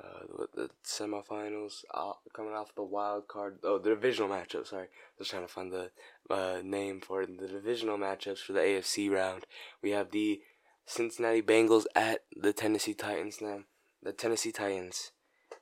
[0.01, 3.59] uh, the semifinals uh, coming off the wild card.
[3.63, 4.67] Oh, the divisional matchup.
[4.67, 5.91] Sorry, I just trying to find the
[6.29, 7.39] uh, name for it.
[7.39, 9.45] The divisional matchups for the AFC round.
[9.81, 10.41] We have the
[10.85, 13.39] Cincinnati Bengals at the Tennessee Titans.
[13.41, 13.59] Now,
[14.01, 15.11] the Tennessee Titans.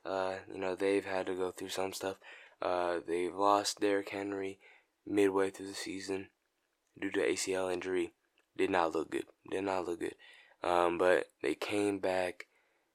[0.04, 2.16] Uh, you know they've had to go through some stuff.
[2.60, 4.58] Uh, they've lost Derrick Henry
[5.06, 6.28] midway through the season
[7.00, 8.12] due to ACL injury.
[8.56, 9.26] Did not look good.
[9.50, 10.14] Did not look good.
[10.62, 12.46] Um, but they came back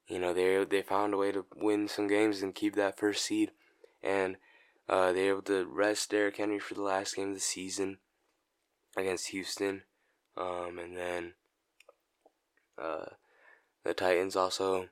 [0.08, 3.26] you know they they found a way to win some games and keep that first
[3.26, 3.52] seed,
[4.02, 4.38] and
[4.90, 8.00] uh, they were able to rest Derrick Henry for the last game of the season
[8.98, 9.84] against Houston,
[10.36, 11.34] um, and then
[12.78, 13.06] uh,
[13.86, 14.90] the Titans also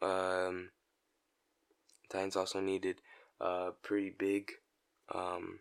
[0.00, 0.70] um,
[2.08, 2.96] Titans also needed
[3.40, 4.52] a pretty big,
[5.14, 5.60] um,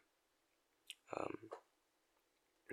[1.18, 1.36] um,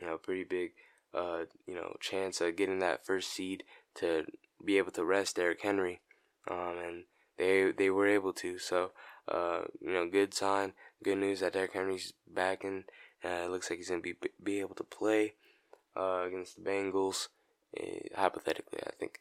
[0.01, 0.73] you know, pretty big,
[1.15, 3.65] uh, you know, chance of getting that first seed
[3.97, 4.25] to
[4.65, 6.01] be able to rest Derrick Henry,
[6.51, 7.05] um, and
[7.39, 8.59] they they were able to.
[8.59, 8.93] So,
[9.29, 12.85] uh, you know, good sign, good news that Derrick Henry's back and
[13.25, 15.35] uh, it looks like he's gonna be be able to play
[15.97, 17.29] uh, against the Bengals.
[17.79, 19.21] Uh, hypothetically, I think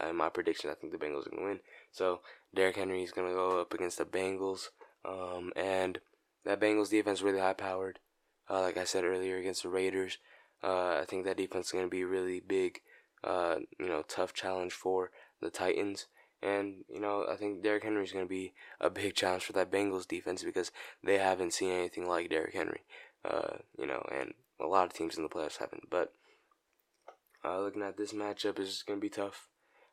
[0.00, 1.60] uh, my prediction, I think the Bengals are gonna win.
[1.92, 2.20] So
[2.54, 4.68] Derrick Henry is gonna go up against the Bengals,
[5.04, 5.98] um, and
[6.44, 7.98] that Bengals defense really high powered.
[8.48, 10.18] Uh, like I said earlier, against the Raiders,
[10.62, 12.80] uh, I think that defense is gonna be really big.
[13.22, 15.10] Uh, you know, tough challenge for
[15.42, 16.06] the Titans.
[16.42, 19.52] And, you know, I think Derrick Henry is going to be a big challenge for
[19.52, 20.72] that Bengals defense because
[21.04, 22.80] they haven't seen anything like Derrick Henry.
[23.22, 25.90] Uh, you know, and a lot of teams in the playoffs haven't.
[25.90, 26.14] But
[27.44, 29.48] uh, looking at this matchup is going to be tough.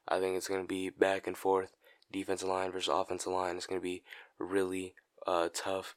[0.07, 1.75] I think it's going to be back and forth,
[2.11, 3.57] defensive line versus offensive line.
[3.57, 4.03] It's going to be
[4.39, 4.93] really
[5.25, 5.95] uh, tough.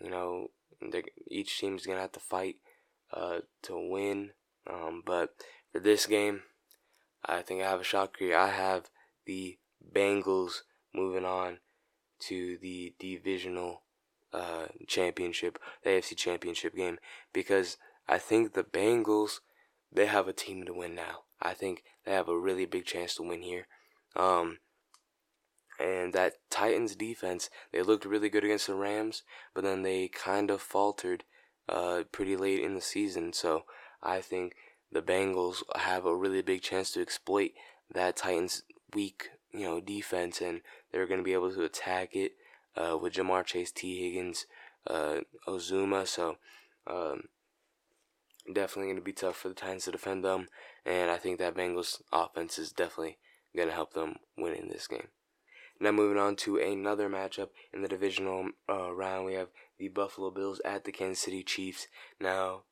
[0.00, 0.50] You know,
[1.30, 2.56] each team is going to have to fight
[3.12, 4.30] uh, to win.
[4.68, 5.30] Um, but
[5.72, 6.42] for this game,
[7.24, 8.36] I think I have a shocker here.
[8.36, 8.90] I have
[9.24, 9.58] the
[9.94, 10.62] Bengals
[10.94, 11.58] moving on
[12.18, 13.82] to the divisional
[14.32, 16.98] uh, championship, the AFC championship game,
[17.32, 17.76] because
[18.08, 19.40] I think the Bengals
[19.92, 21.20] they have a team to win now.
[21.40, 23.66] I think they have a really big chance to win here.
[24.14, 24.58] Um,
[25.78, 29.22] and that Titans defense, they looked really good against the Rams,
[29.54, 31.24] but then they kind of faltered
[31.68, 33.32] uh, pretty late in the season.
[33.32, 33.64] So
[34.02, 34.54] I think
[34.90, 37.50] the Bengals have a really big chance to exploit
[37.92, 38.62] that Titans
[38.94, 40.60] weak, you know, defense, and
[40.90, 42.32] they're going to be able to attack it
[42.76, 44.46] uh, with Ja'Marr Chase, Tee Higgins,
[44.86, 46.06] uh, Uzomah.
[46.06, 46.36] So
[46.86, 47.24] um,
[48.52, 50.48] definitely going to be tough for the Titans to defend them,
[50.84, 53.18] and I think that Bengals offense is definitely
[53.54, 55.08] going to help them win in this game.
[55.78, 59.48] Now moving on to another matchup in the divisional uh, round, we have
[59.78, 61.86] the Buffalo Bills at the Kansas City Chiefs.
[62.18, 62.62] Now,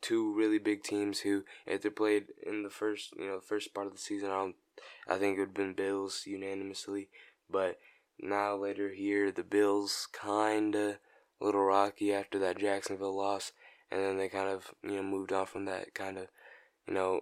[0.00, 3.86] two really big teams who, if they played in the first, you know, first part
[3.86, 4.52] of the season, I,
[5.06, 7.08] I think it would have been Bills unanimously.
[7.50, 7.78] But
[8.18, 10.98] now later here, the Bills kinda
[11.40, 13.52] a little rocky after that Jacksonville loss,
[13.90, 16.28] and then they kind of you know moved on from that kind of
[16.86, 17.20] you know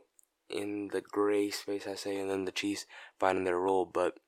[0.49, 2.87] in the gray space I say, and then the Chiefs
[3.19, 3.87] finding their role.
[3.87, 4.19] But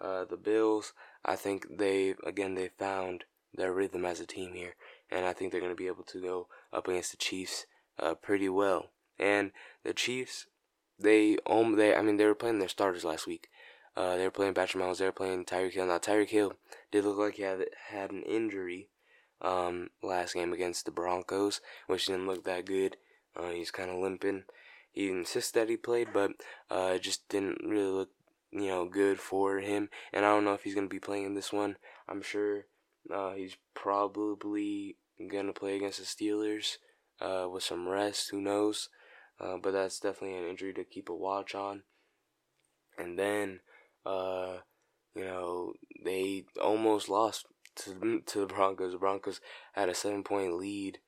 [0.00, 0.92] uh, the Bills,
[1.24, 3.24] I think they again they found
[3.54, 4.74] their rhythm as a team here,
[5.10, 7.66] and I think they're going to be able to go up against the Chiefs
[7.98, 8.90] uh, pretty well.
[9.18, 10.46] And the Chiefs,
[10.98, 13.48] they um they I mean they were playing their starters last week.
[13.96, 14.98] Uh, they were playing Patrick Mahomes.
[14.98, 15.86] They were playing Tyreek Hill.
[15.86, 16.52] Now Tyreek Hill
[16.92, 18.88] did look like he had had an injury
[19.40, 22.96] um, last game against the Broncos, which didn't look that good.
[23.34, 24.44] Uh, he's kind of limping.
[24.92, 26.32] He insists that he played, but
[26.70, 28.10] uh, just didn't really look,
[28.56, 29.88] you know, good for him.
[30.12, 31.76] And I don't know if he's gonna be playing in this one.
[32.08, 32.66] I'm sure
[33.12, 34.96] uh, he's probably
[35.30, 36.76] gonna play against the Steelers
[37.20, 38.30] uh, with some rest.
[38.30, 38.88] Who knows?
[39.38, 41.82] Uh, but that's definitely an injury to keep a watch on.
[42.98, 43.60] And then,
[44.06, 44.58] uh,
[45.14, 47.46] you know, they almost lost
[47.76, 48.92] to to the Broncos.
[48.92, 49.40] The Broncos
[49.74, 50.98] had a seven point lead,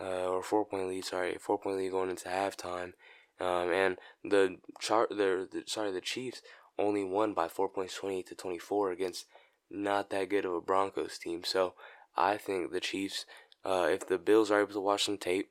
[0.00, 1.04] uh, or four point lead.
[1.04, 2.94] Sorry, four point lead going into halftime,
[3.40, 6.42] um, and the chart the, the sorry the Chiefs
[6.78, 9.26] only won by four points, twenty eight to twenty four against
[9.70, 11.42] not that good of a Broncos team.
[11.44, 11.74] So
[12.16, 13.26] I think the Chiefs,
[13.64, 15.50] uh, if the Bills are able to watch some tape,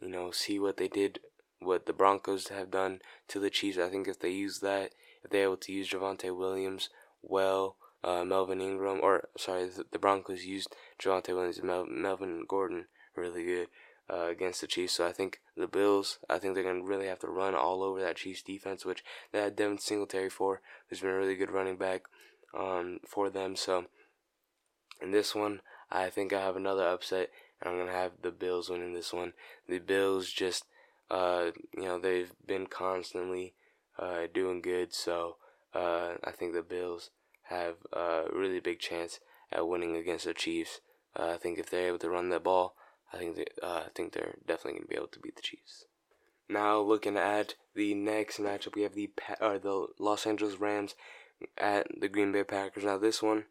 [0.00, 1.20] you know, see what they did,
[1.60, 3.78] what the Broncos have done to the Chiefs.
[3.78, 4.92] I think if they use that,
[5.22, 6.88] if they're able to use Javonte Williams
[7.22, 12.86] well, uh, Melvin Ingram, or sorry, the, Broncos used Javonte Williams and Mel, Melvin Gordon
[13.14, 13.68] really good
[14.10, 14.94] uh, against the Chiefs.
[14.94, 17.82] So I think the Bills, I think they're going to really have to run all
[17.82, 21.50] over that Chiefs defense, which they had Devin Singletary for, who's been a really good
[21.50, 22.02] running back
[22.58, 23.56] um, for them.
[23.56, 23.86] So
[25.00, 27.30] in this one, I think I have another upset,
[27.60, 29.34] and I'm going to have the Bills winning this one.
[29.68, 30.64] The Bills just,
[31.10, 33.54] uh, you know, they've been constantly
[33.98, 35.36] uh, doing good, so
[35.74, 37.10] uh, I think the Bills
[37.44, 40.80] have a really big chance at winning against the Chiefs.
[41.14, 42.74] Uh, I think if they're able to run that ball,
[43.12, 45.42] I think they, uh, I think they're definitely going to be able to beat the
[45.42, 45.84] Chiefs.
[46.48, 49.10] Now looking at the next matchup, we have the
[49.40, 50.94] uh, the Los Angeles Rams
[51.58, 52.84] at the Green Bay Packers.
[52.84, 53.44] Now this one,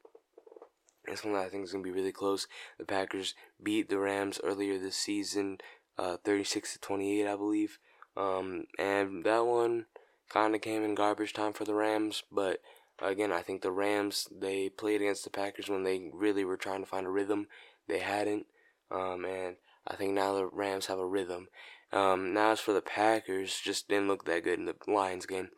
[1.07, 2.47] this one I think is going to be really close.
[2.78, 5.59] The Packers beat the Rams earlier this season,
[5.97, 7.80] uh, 36 to 28, I believe.
[8.16, 9.86] Um, and that one
[10.30, 12.59] kind of came in garbage time for the Rams, but
[13.01, 16.82] Again, I think the Rams they played against the Packers when they really were trying
[16.82, 17.47] to find a rhythm.
[17.88, 18.45] They hadn't,
[18.92, 19.56] um, and
[19.88, 21.48] I think now the Rams have a rhythm.
[21.92, 25.50] Um, now as for the Packers, just didn't look that good in the Lions game.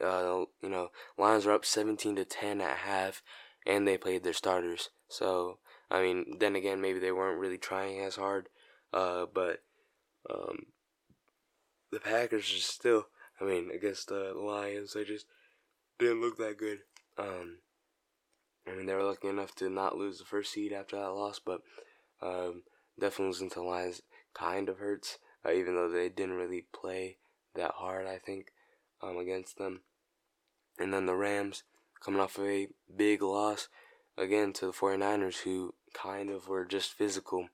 [0.00, 0.88] Uh, you know,
[1.18, 3.22] Lions are up 17 to 10 at half,
[3.66, 4.90] and they played their starters.
[5.08, 5.58] So,
[5.90, 8.48] I mean, then again, maybe they weren't really trying as hard.
[8.92, 9.62] Uh, but
[10.28, 10.66] um,
[11.90, 13.06] the Packers just still,
[13.40, 15.26] I mean, against the Lions, they just
[15.98, 16.80] didn't look that good.
[17.18, 17.58] Um,
[18.70, 21.40] I mean, they were lucky enough to not lose the first seed after that loss,
[21.44, 21.62] but
[22.22, 22.62] um,
[22.98, 24.02] definitely losing to the Lions
[24.34, 27.16] kind of hurts, uh, even though they didn't really play
[27.54, 28.52] that hard, I think,
[29.02, 29.80] um, against them.
[30.78, 31.64] And then the Rams
[32.02, 33.68] coming off of a big loss
[34.16, 37.48] again to the 49ers, who kind of were just physical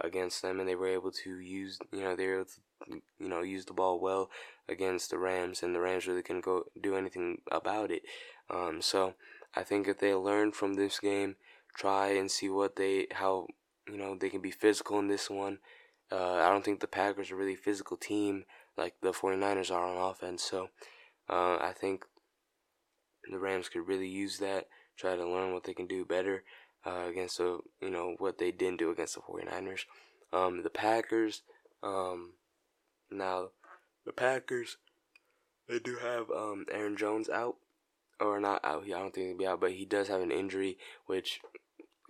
[0.00, 3.28] against them, and they were able to use, you know, they were able to, you
[3.28, 4.30] know, use the ball well
[4.68, 8.02] against the Rams, and the Rams really couldn't go do anything about it.
[8.50, 9.14] Um, so
[9.58, 11.34] I think if they learn from this game,
[11.76, 13.48] try and see what they, how,
[13.88, 15.58] you know, they can be physical in this one.
[16.12, 18.44] Uh, I don't think the Packers are really a physical team
[18.76, 20.44] like the 49ers are on offense.
[20.44, 20.68] So
[21.28, 22.04] uh, I think
[23.28, 26.44] the Rams could really use that, try to learn what they can do better
[26.86, 29.80] uh, against the, you know, what they didn't do against the 49ers.
[30.32, 31.42] Um, the Packers,
[31.82, 32.34] um,
[33.10, 33.48] now,
[34.06, 34.76] the Packers,
[35.68, 37.56] they do have um, Aaron Jones out,
[38.20, 38.84] or not out.
[38.84, 41.40] I don't think he'll be out, but he does have an injury, which,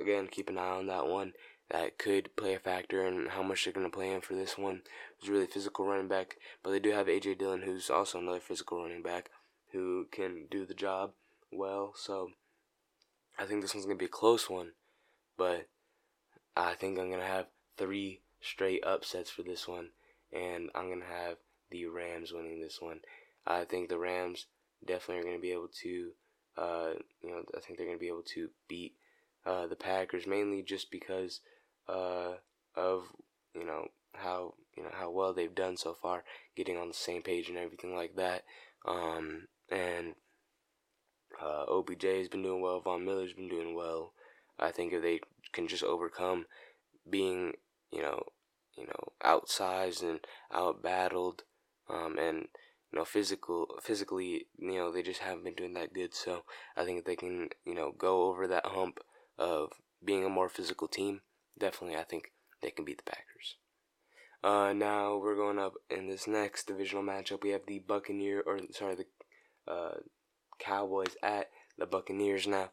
[0.00, 1.32] again, keep an eye on that one.
[1.70, 4.56] That could play a factor in how much they're going to play him for this
[4.56, 4.82] one.
[5.18, 7.34] He's really physical running back, but they do have A.J.
[7.34, 9.28] Dillon, who's also another physical running back
[9.72, 11.12] who can do the job
[11.52, 11.92] well.
[11.94, 12.30] So
[13.38, 14.72] I think this one's going to be a close one,
[15.36, 15.68] but
[16.56, 17.46] I think I'm going to have
[17.76, 19.90] three straight upsets for this one,
[20.32, 21.36] and I'm going to have
[21.70, 23.00] the Rams winning this one.
[23.46, 24.46] I think the Rams
[24.86, 26.10] definitely are going to be able to,
[26.56, 26.90] uh,
[27.22, 28.94] you know, I think they're going to be able to beat
[29.46, 31.40] uh, the Packers mainly just because
[31.88, 32.34] uh,
[32.76, 33.04] of
[33.54, 36.24] you know how you know how well they've done so far,
[36.56, 38.42] getting on the same page and everything like that.
[38.86, 40.14] Um, and
[41.42, 42.80] uh, OBJ has been doing well.
[42.80, 44.12] Von Miller's been doing well.
[44.58, 45.20] I think if they
[45.52, 46.46] can just overcome
[47.08, 47.52] being,
[47.92, 48.22] you know,
[48.76, 50.20] you know, outsized and
[50.52, 51.40] outbattled
[51.88, 52.46] um, and
[52.92, 56.14] you know, physical, physically, you know, they just haven't been doing that good.
[56.14, 56.44] So
[56.76, 59.00] I think if they can, you know, go over that hump
[59.38, 59.72] of
[60.04, 61.20] being a more physical team,
[61.58, 62.32] definitely I think
[62.62, 63.56] they can beat the Packers.
[64.42, 67.42] Uh, now we're going up in this next divisional matchup.
[67.42, 69.96] We have the Buccaneer, or sorry, the uh,
[70.58, 72.46] Cowboys at the Buccaneers.
[72.46, 72.70] Now,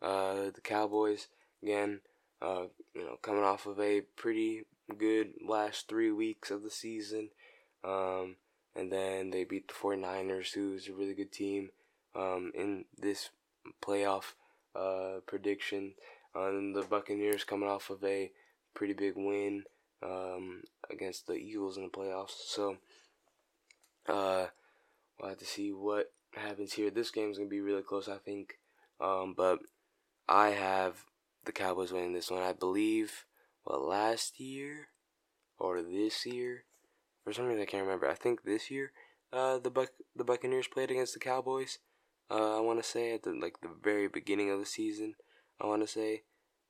[0.00, 1.26] uh, the Cowboys
[1.62, 2.00] again,
[2.40, 2.64] uh,
[2.94, 4.62] you know, coming off of a pretty
[4.96, 7.30] good last three weeks of the season,
[7.84, 8.36] um,
[8.78, 11.70] and then they beat the 49ers, who's a really good team
[12.14, 13.30] um, in this
[13.82, 14.34] playoff
[14.76, 15.94] uh, prediction.
[16.34, 18.30] Um, the Buccaneers coming off of a
[18.74, 19.64] pretty big win
[20.02, 22.36] um, against the Eagles in the playoffs.
[22.46, 22.76] So
[24.08, 24.46] uh,
[25.18, 26.90] we'll have to see what happens here.
[26.90, 28.58] This game's gonna be really close, I think.
[29.00, 29.58] Um, but
[30.28, 31.04] I have
[31.44, 32.42] the Cowboys winning this one.
[32.42, 33.24] I believe.
[33.64, 34.88] Well, last year
[35.58, 36.64] or this year,
[37.28, 38.08] for some reason I can't remember.
[38.08, 38.90] I think this year,
[39.34, 41.78] uh, the Buc the Buccaneers played against the Cowboys.
[42.30, 45.14] Uh, I want to say at the like the very beginning of the season.
[45.60, 46.22] I want to say,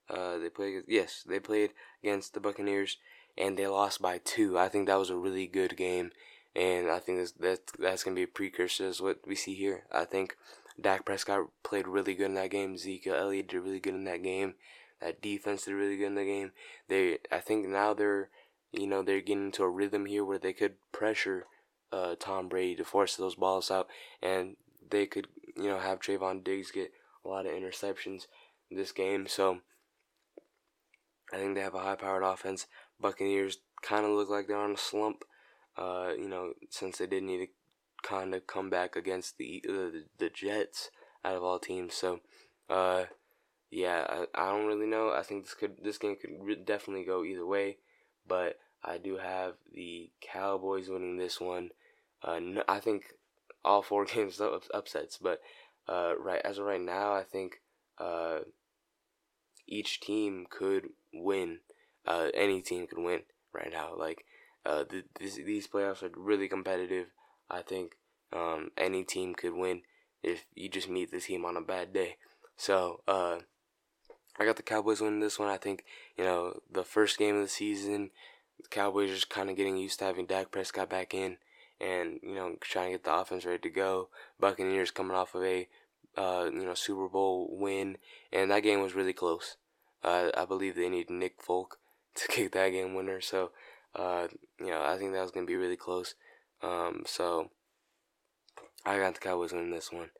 [0.09, 0.83] uh, they played.
[0.85, 1.71] Yes, they played
[2.03, 2.97] against the Buccaneers,
[3.37, 4.59] and they lost by two.
[4.59, 6.11] I think that was a really good game,
[6.53, 9.83] and I think that's that's, that's gonna be a precursor to what we see here.
[9.93, 10.35] I think
[10.81, 12.77] Dak Prescott played really good in that game.
[12.77, 14.55] Zeke Elliott did really good in that game.
[14.99, 16.51] That defense did really good in the game.
[16.89, 18.29] They, I think now they're,
[18.71, 21.45] you know, they're getting into a rhythm here where they could pressure
[21.91, 23.87] uh, Tom Brady to force those balls out,
[24.21, 24.55] and
[24.89, 26.91] they could, you know, have Trevon Diggs get
[27.25, 28.27] a lot of interceptions
[28.69, 29.27] in this game.
[29.27, 29.59] So
[31.33, 32.67] I think they have a high-powered offense.
[32.99, 35.23] Buccaneers kind of look like they're on a slump.
[35.77, 37.47] Uh, you know, since they did need to
[38.03, 40.89] kind of come back against the, the the Jets
[41.23, 41.95] out of all teams.
[41.95, 42.19] So,
[42.69, 43.05] uh,
[43.71, 45.11] yeah, I, I don't really know.
[45.11, 47.77] I think this could this game could re- definitely go either way,
[48.29, 51.71] but I do have the Cowboys winning this one.
[52.23, 53.15] Uh, no, I think
[53.65, 55.41] all four games up, upsets, but
[55.87, 57.61] uh, right as of right now, I think
[57.97, 58.39] uh,
[59.67, 61.59] each team could win.
[62.05, 63.21] Uh, any team could win
[63.53, 63.93] right now.
[63.97, 64.25] Like
[64.65, 67.07] uh, the, this, these playoffs are really competitive.
[67.49, 67.93] I think
[68.31, 69.81] um, any team could win
[70.23, 72.17] if you just meet the team on a bad day.
[72.57, 73.39] So uh,
[74.39, 75.49] I got the Cowboys winning this one.
[75.49, 75.83] I think
[76.17, 78.11] you know the first game of the season,
[78.61, 81.37] the Cowboys just kind of getting used to having Dak Prescott back in,
[81.79, 84.09] and you know trying to get the offense ready to go.
[84.39, 85.67] Buccaneers coming off of a
[86.17, 87.97] uh, you know Super Bowl win,
[88.31, 89.57] and that game was really close.
[90.03, 91.79] Uh, I believe they need Nick Folk
[92.15, 93.19] to kick that game winner.
[93.19, 93.51] So,
[93.95, 94.27] uh,
[94.59, 96.15] you know, I think that was gonna be really close.
[96.61, 97.51] Um, so,
[98.85, 100.11] I got the Cowboys winning this one.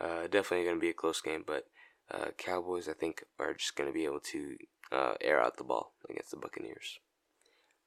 [0.00, 1.66] Uh, definitely going to be a close game, but
[2.14, 4.56] uh, Cowboys, I think, are just going to be able to
[4.92, 6.98] uh, air out the ball against the Buccaneers.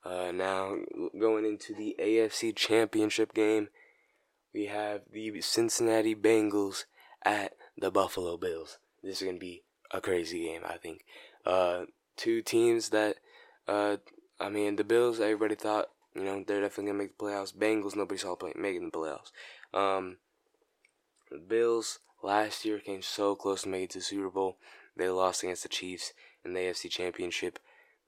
[0.03, 0.75] Uh, now,
[1.19, 3.69] going into the AFC Championship game,
[4.53, 6.85] we have the Cincinnati Bengals
[7.23, 8.79] at the Buffalo Bills.
[9.03, 11.05] This is going to be a crazy game, I think.
[11.45, 13.17] Uh, two teams that,
[13.67, 13.97] uh,
[14.39, 17.55] I mean, the Bills, everybody thought, you know, they're definitely going to make the playoffs.
[17.55, 19.31] Bengals, nobody saw play, making the playoffs.
[19.77, 20.17] Um,
[21.29, 24.57] the Bills last year came so close to making to the Super Bowl.
[24.97, 26.13] They lost against the Chiefs
[26.43, 27.57] in the AFC Championship,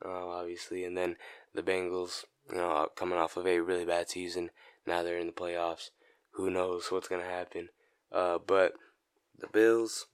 [0.06, 1.16] uh, obviously, and then
[1.56, 4.50] the Bengals, you know, coming off of a really bad season.
[4.86, 5.92] Now they're in the playoffs.
[6.32, 7.70] Who knows what's gonna happen?
[8.12, 8.74] Uh, but
[9.40, 10.08] the Bills,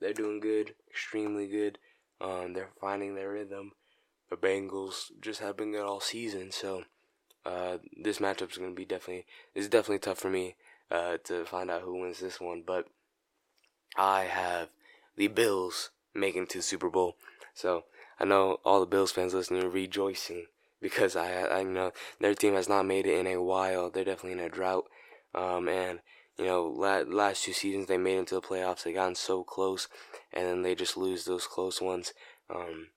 [0.00, 1.78] they're doing good, extremely good.
[2.20, 3.72] Um, they're finding their rhythm.
[4.30, 6.84] The Bengals just have been good all season, so
[7.44, 10.56] uh, this matchup is gonna be definitely it's definitely tough for me
[10.90, 12.62] uh, to find out who wins this one.
[12.66, 12.86] But
[13.96, 14.68] I have
[15.16, 17.16] the Bills making to Super Bowl,
[17.54, 17.84] so
[18.18, 20.46] I know all the Bills fans listening are rejoicing
[20.80, 23.90] because I I know their team has not made it in a while.
[23.90, 24.84] They're definitely in a drought,
[25.34, 26.00] um, and
[26.38, 28.82] you know, last two seasons they made it into the playoffs.
[28.82, 29.88] They gotten so close,
[30.32, 32.12] and then they just lose those close ones
[32.54, 32.88] um,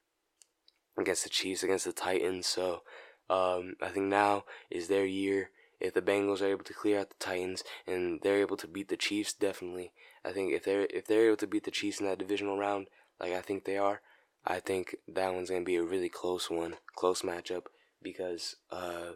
[0.97, 2.47] against the Chiefs, against the Titans.
[2.47, 2.81] So
[3.29, 5.51] um, I think now is their year.
[5.79, 8.89] If the Bengals are able to clear out the Titans and they're able to beat
[8.89, 9.93] the Chiefs, definitely.
[10.23, 12.87] I think if they're if they're able to beat the Chiefs in that divisional round,
[13.19, 14.01] like I think they are,
[14.45, 17.65] I think that one's gonna be a really close one, close matchup
[18.01, 19.11] because uh,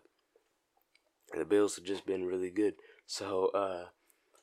[1.34, 2.76] the Bills have just been really good.
[3.06, 3.86] So uh,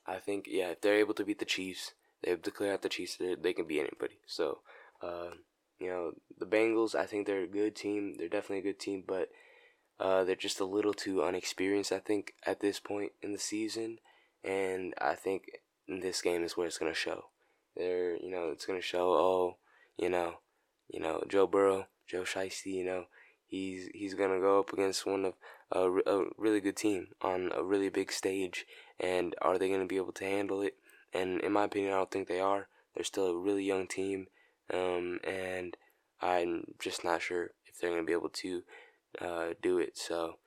[0.05, 1.93] I think yeah, if they're able to beat the Chiefs,
[2.23, 3.17] they have to clear out the Chiefs.
[3.17, 4.19] They can beat anybody.
[4.25, 4.59] So
[5.01, 5.31] uh,
[5.79, 8.15] you know the Bengals, I think they're a good team.
[8.17, 9.29] They're definitely a good team, but
[9.99, 11.91] uh, they're just a little too unexperienced.
[11.91, 13.99] I think at this point in the season,
[14.43, 17.25] and I think this game is where it's gonna show.
[17.75, 19.13] They're you know it's gonna show.
[19.13, 19.57] Oh,
[19.97, 20.35] you know,
[20.89, 23.05] you know Joe Burrow, Joe Shiesty, you know
[23.51, 25.33] he's he's gonna go up against one of
[25.71, 28.65] a, a really good team on a really big stage,
[28.99, 30.75] and are they gonna be able to handle it?
[31.13, 32.67] And in my opinion, I don't think they are.
[32.95, 34.27] They're still a really young team,
[34.73, 35.75] um, and
[36.21, 38.63] I'm just not sure if they're gonna be able to
[39.19, 39.97] uh, do it.
[39.97, 40.37] So,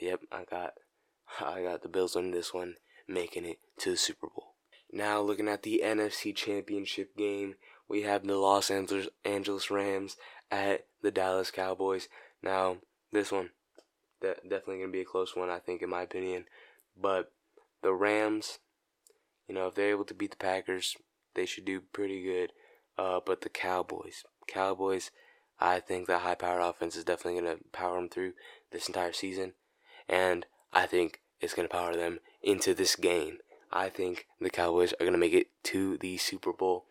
[0.00, 0.74] yep, I got
[1.40, 2.76] I got the Bills on this one,
[3.06, 4.53] making it to the Super Bowl.
[4.94, 7.56] Now, looking at the NFC Championship game,
[7.88, 10.16] we have the Los Angeles Rams
[10.52, 12.08] at the Dallas Cowboys.
[12.44, 12.76] Now,
[13.10, 13.50] this one,
[14.20, 16.44] de- definitely going to be a close one, I think, in my opinion.
[16.96, 17.32] But
[17.82, 18.60] the Rams,
[19.48, 20.96] you know, if they're able to beat the Packers,
[21.34, 22.52] they should do pretty good.
[22.96, 25.10] Uh, but the Cowboys, Cowboys,
[25.58, 28.34] I think that high-powered offense is definitely going to power them through
[28.70, 29.54] this entire season,
[30.08, 33.38] and I think it's going to power them into this game.
[33.74, 36.84] I think the Cowboys are going to make it to the Super Bowl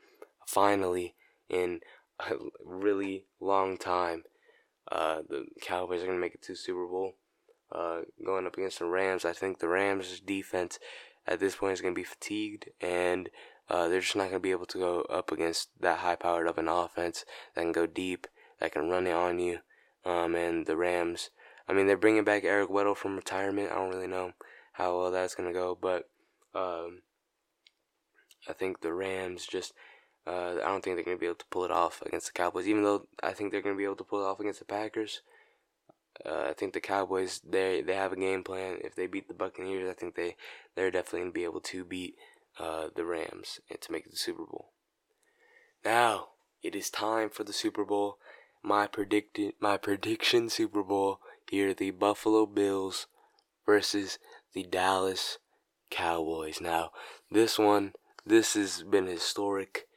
[0.46, 1.16] finally
[1.50, 1.80] in
[2.20, 4.24] a really long time.
[4.92, 7.14] Uh, the Cowboys are going to make it to Super Bowl.
[7.72, 10.78] Uh, going up against the Rams, I think the Rams' defense
[11.26, 13.30] at this point is going to be fatigued, and
[13.70, 16.58] uh, they're just not going to be able to go up against that high-powered of
[16.58, 17.24] an offense
[17.56, 18.28] that can go deep,
[18.60, 19.60] that can run it on you.
[20.06, 21.30] Um, and the Rams,
[21.68, 23.72] I mean, they're bringing back Eric Weddle from retirement.
[23.72, 24.34] I don't really know
[24.74, 26.10] how well that's going to go, but
[26.56, 27.02] um,
[28.48, 29.74] I think the Rams just
[30.26, 32.34] uh, I don't think they're going to be able to pull it off against the
[32.34, 34.60] Cowboys, even though I think they're going to be able to pull it off against
[34.60, 35.22] the Packers.
[36.26, 38.78] Uh, I think the Cowboys they they have a game plan.
[38.82, 40.36] If they beat the Buccaneers, I think they
[40.76, 42.16] they're definitely going to be able to beat
[42.60, 44.70] uh, the Rams and to make it the Super Bowl.
[45.84, 46.28] Now
[46.62, 48.18] it is time for the Super Bowl.
[48.62, 53.08] My predicted my prediction Super Bowl here: the Buffalo Bills
[53.66, 54.20] versus
[54.54, 55.40] the Dallas
[55.94, 56.60] Cowboys.
[56.60, 56.92] Now
[57.32, 57.94] this one
[58.26, 59.88] this has been historic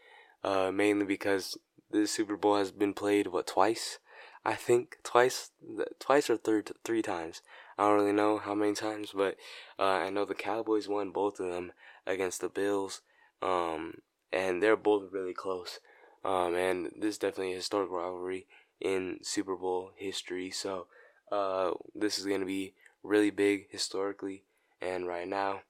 [0.45, 1.59] uh, mainly because
[1.91, 3.99] the Super Bowl has been played what twice,
[4.45, 5.51] I think twice,
[5.99, 7.43] twice or third three times.
[7.79, 9.37] I don't really know how many times, but
[9.79, 11.73] uh, I know the Cowboys won both of them
[12.07, 13.03] against the Bills,
[13.43, 13.99] um,
[14.33, 15.81] and they're both really close.
[16.25, 18.47] Um, and this is definitely a historic rivalry
[18.81, 20.51] in Super Bowl history.
[20.51, 20.87] So
[21.31, 24.45] uh, this is going to be really big historically.
[24.81, 25.63] And right now,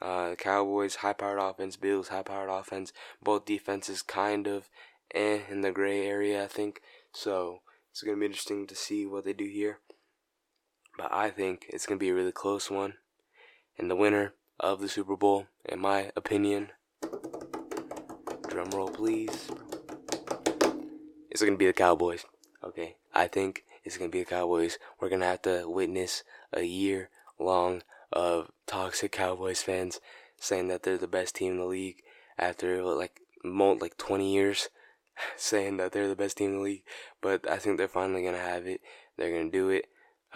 [0.00, 2.92] uh, Cowboys high powered offense, Bills high powered offense.
[3.22, 4.68] Both defenses kind of
[5.14, 6.80] eh in the gray area, I think.
[7.12, 9.80] So it's gonna be interesting to see what they do here.
[10.96, 12.94] But I think it's gonna be a really close one.
[13.76, 16.70] And the winner of the Super Bowl, in my opinion,
[18.48, 19.50] drum roll please.
[21.30, 22.24] It's gonna be the Cowboys.
[22.62, 24.78] Okay, I think it's gonna be the Cowboys.
[25.00, 26.22] We're gonna have to witness
[26.52, 27.82] a year long
[28.12, 30.00] of toxic Cowboys fans
[30.38, 32.02] saying that they're the best team in the league
[32.38, 34.68] after like like 20 years
[35.36, 36.82] saying that they're the best team in the league.
[37.20, 38.80] But I think they're finally gonna have it.
[39.16, 39.86] They're gonna do it.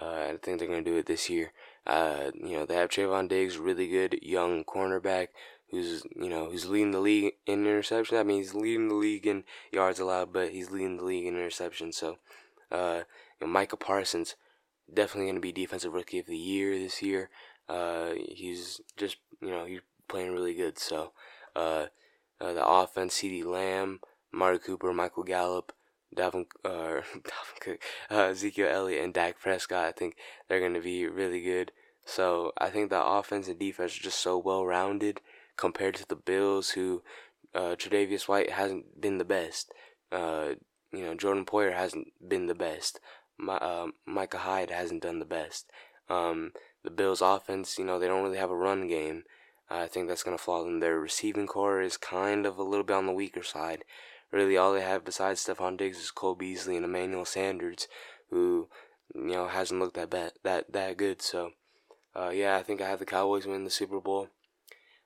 [0.00, 1.52] Uh, I think they're gonna do it this year.
[1.86, 5.28] Uh, you know, they have Trevon Diggs, really good young cornerback
[5.72, 8.18] who's you know who's leading the league in interception.
[8.18, 11.34] I mean, he's leading the league in yards allowed, but he's leading the league in
[11.34, 11.92] interception.
[11.92, 12.18] So,
[12.70, 13.02] uh,
[13.40, 14.36] you know, Micah Parsons
[14.92, 17.30] definitely going to be defensive rookie of the year this year.
[17.72, 20.78] Uh, he's just you know he's playing really good.
[20.78, 21.12] So,
[21.56, 21.86] uh,
[22.40, 24.00] uh the offense: CeeDee Lamb,
[24.34, 25.72] Amari Cooper, Michael Gallup.
[26.14, 27.00] Dalvin, uh,
[27.60, 27.78] Cook,
[28.10, 29.86] uh, Ezekiel Elliott, and Dak Prescott.
[29.86, 30.16] I think
[30.46, 31.72] they're going to be really good.
[32.04, 35.22] So I think the offense and defense are just so well rounded
[35.56, 37.02] compared to the Bills, who
[37.54, 39.72] uh, Tre'Davious White hasn't been the best.
[40.10, 40.54] Uh,
[40.92, 43.00] you know, Jordan Poyer hasn't been the best.
[43.38, 45.70] My, uh, Micah Hyde hasn't done the best.
[46.08, 46.52] Um,
[46.84, 49.24] the Bills' offense, you know, they don't really have a run game.
[49.70, 50.80] I think that's going to flaw them.
[50.80, 53.84] Their receiving corps is kind of a little bit on the weaker side.
[54.30, 57.88] Really, all they have besides Stefon Diggs is Cole Beasley and Emmanuel Sanders,
[58.30, 58.68] who
[59.14, 61.20] you know hasn't looked that bad, that that good.
[61.22, 61.52] So,
[62.16, 64.28] uh, yeah, I think I have the Cowboys win the Super Bowl.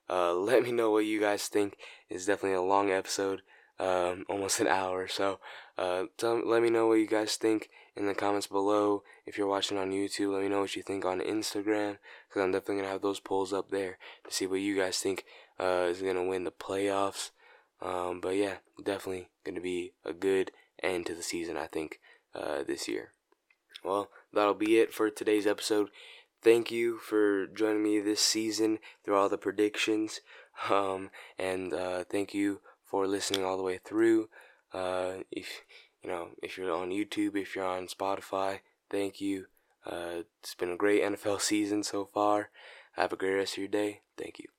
[0.09, 1.77] Uh, let me know what you guys think.
[2.09, 3.43] It's definitely a long episode,
[3.79, 5.09] um, almost an hour.
[5.09, 5.41] So,
[5.77, 9.03] uh, tell, let me know what you guys think in the comments below.
[9.25, 12.53] If you're watching on YouTube, let me know what you think on Instagram, because I'm
[12.53, 15.25] definitely gonna have those polls up there to see what you guys think
[15.59, 17.31] uh, is gonna win the playoffs.
[17.81, 21.57] Um, but yeah, definitely gonna be a good end to the season.
[21.57, 22.01] I think
[22.35, 23.13] uh, this year.
[23.85, 25.91] Well, that'll be it for today's episode
[26.47, 30.21] thank you for joining me this season through all the predictions.
[30.71, 34.31] Um, and uh, thank you for listening all the way through.
[34.73, 35.61] Uh, if
[36.03, 39.47] you know, if you're on YouTube, if you're on Spotify, thank you.
[39.85, 42.51] Uh, it's been a great NFL season so far.
[42.93, 44.01] Have a great rest of your day.
[44.17, 44.56] Thank you.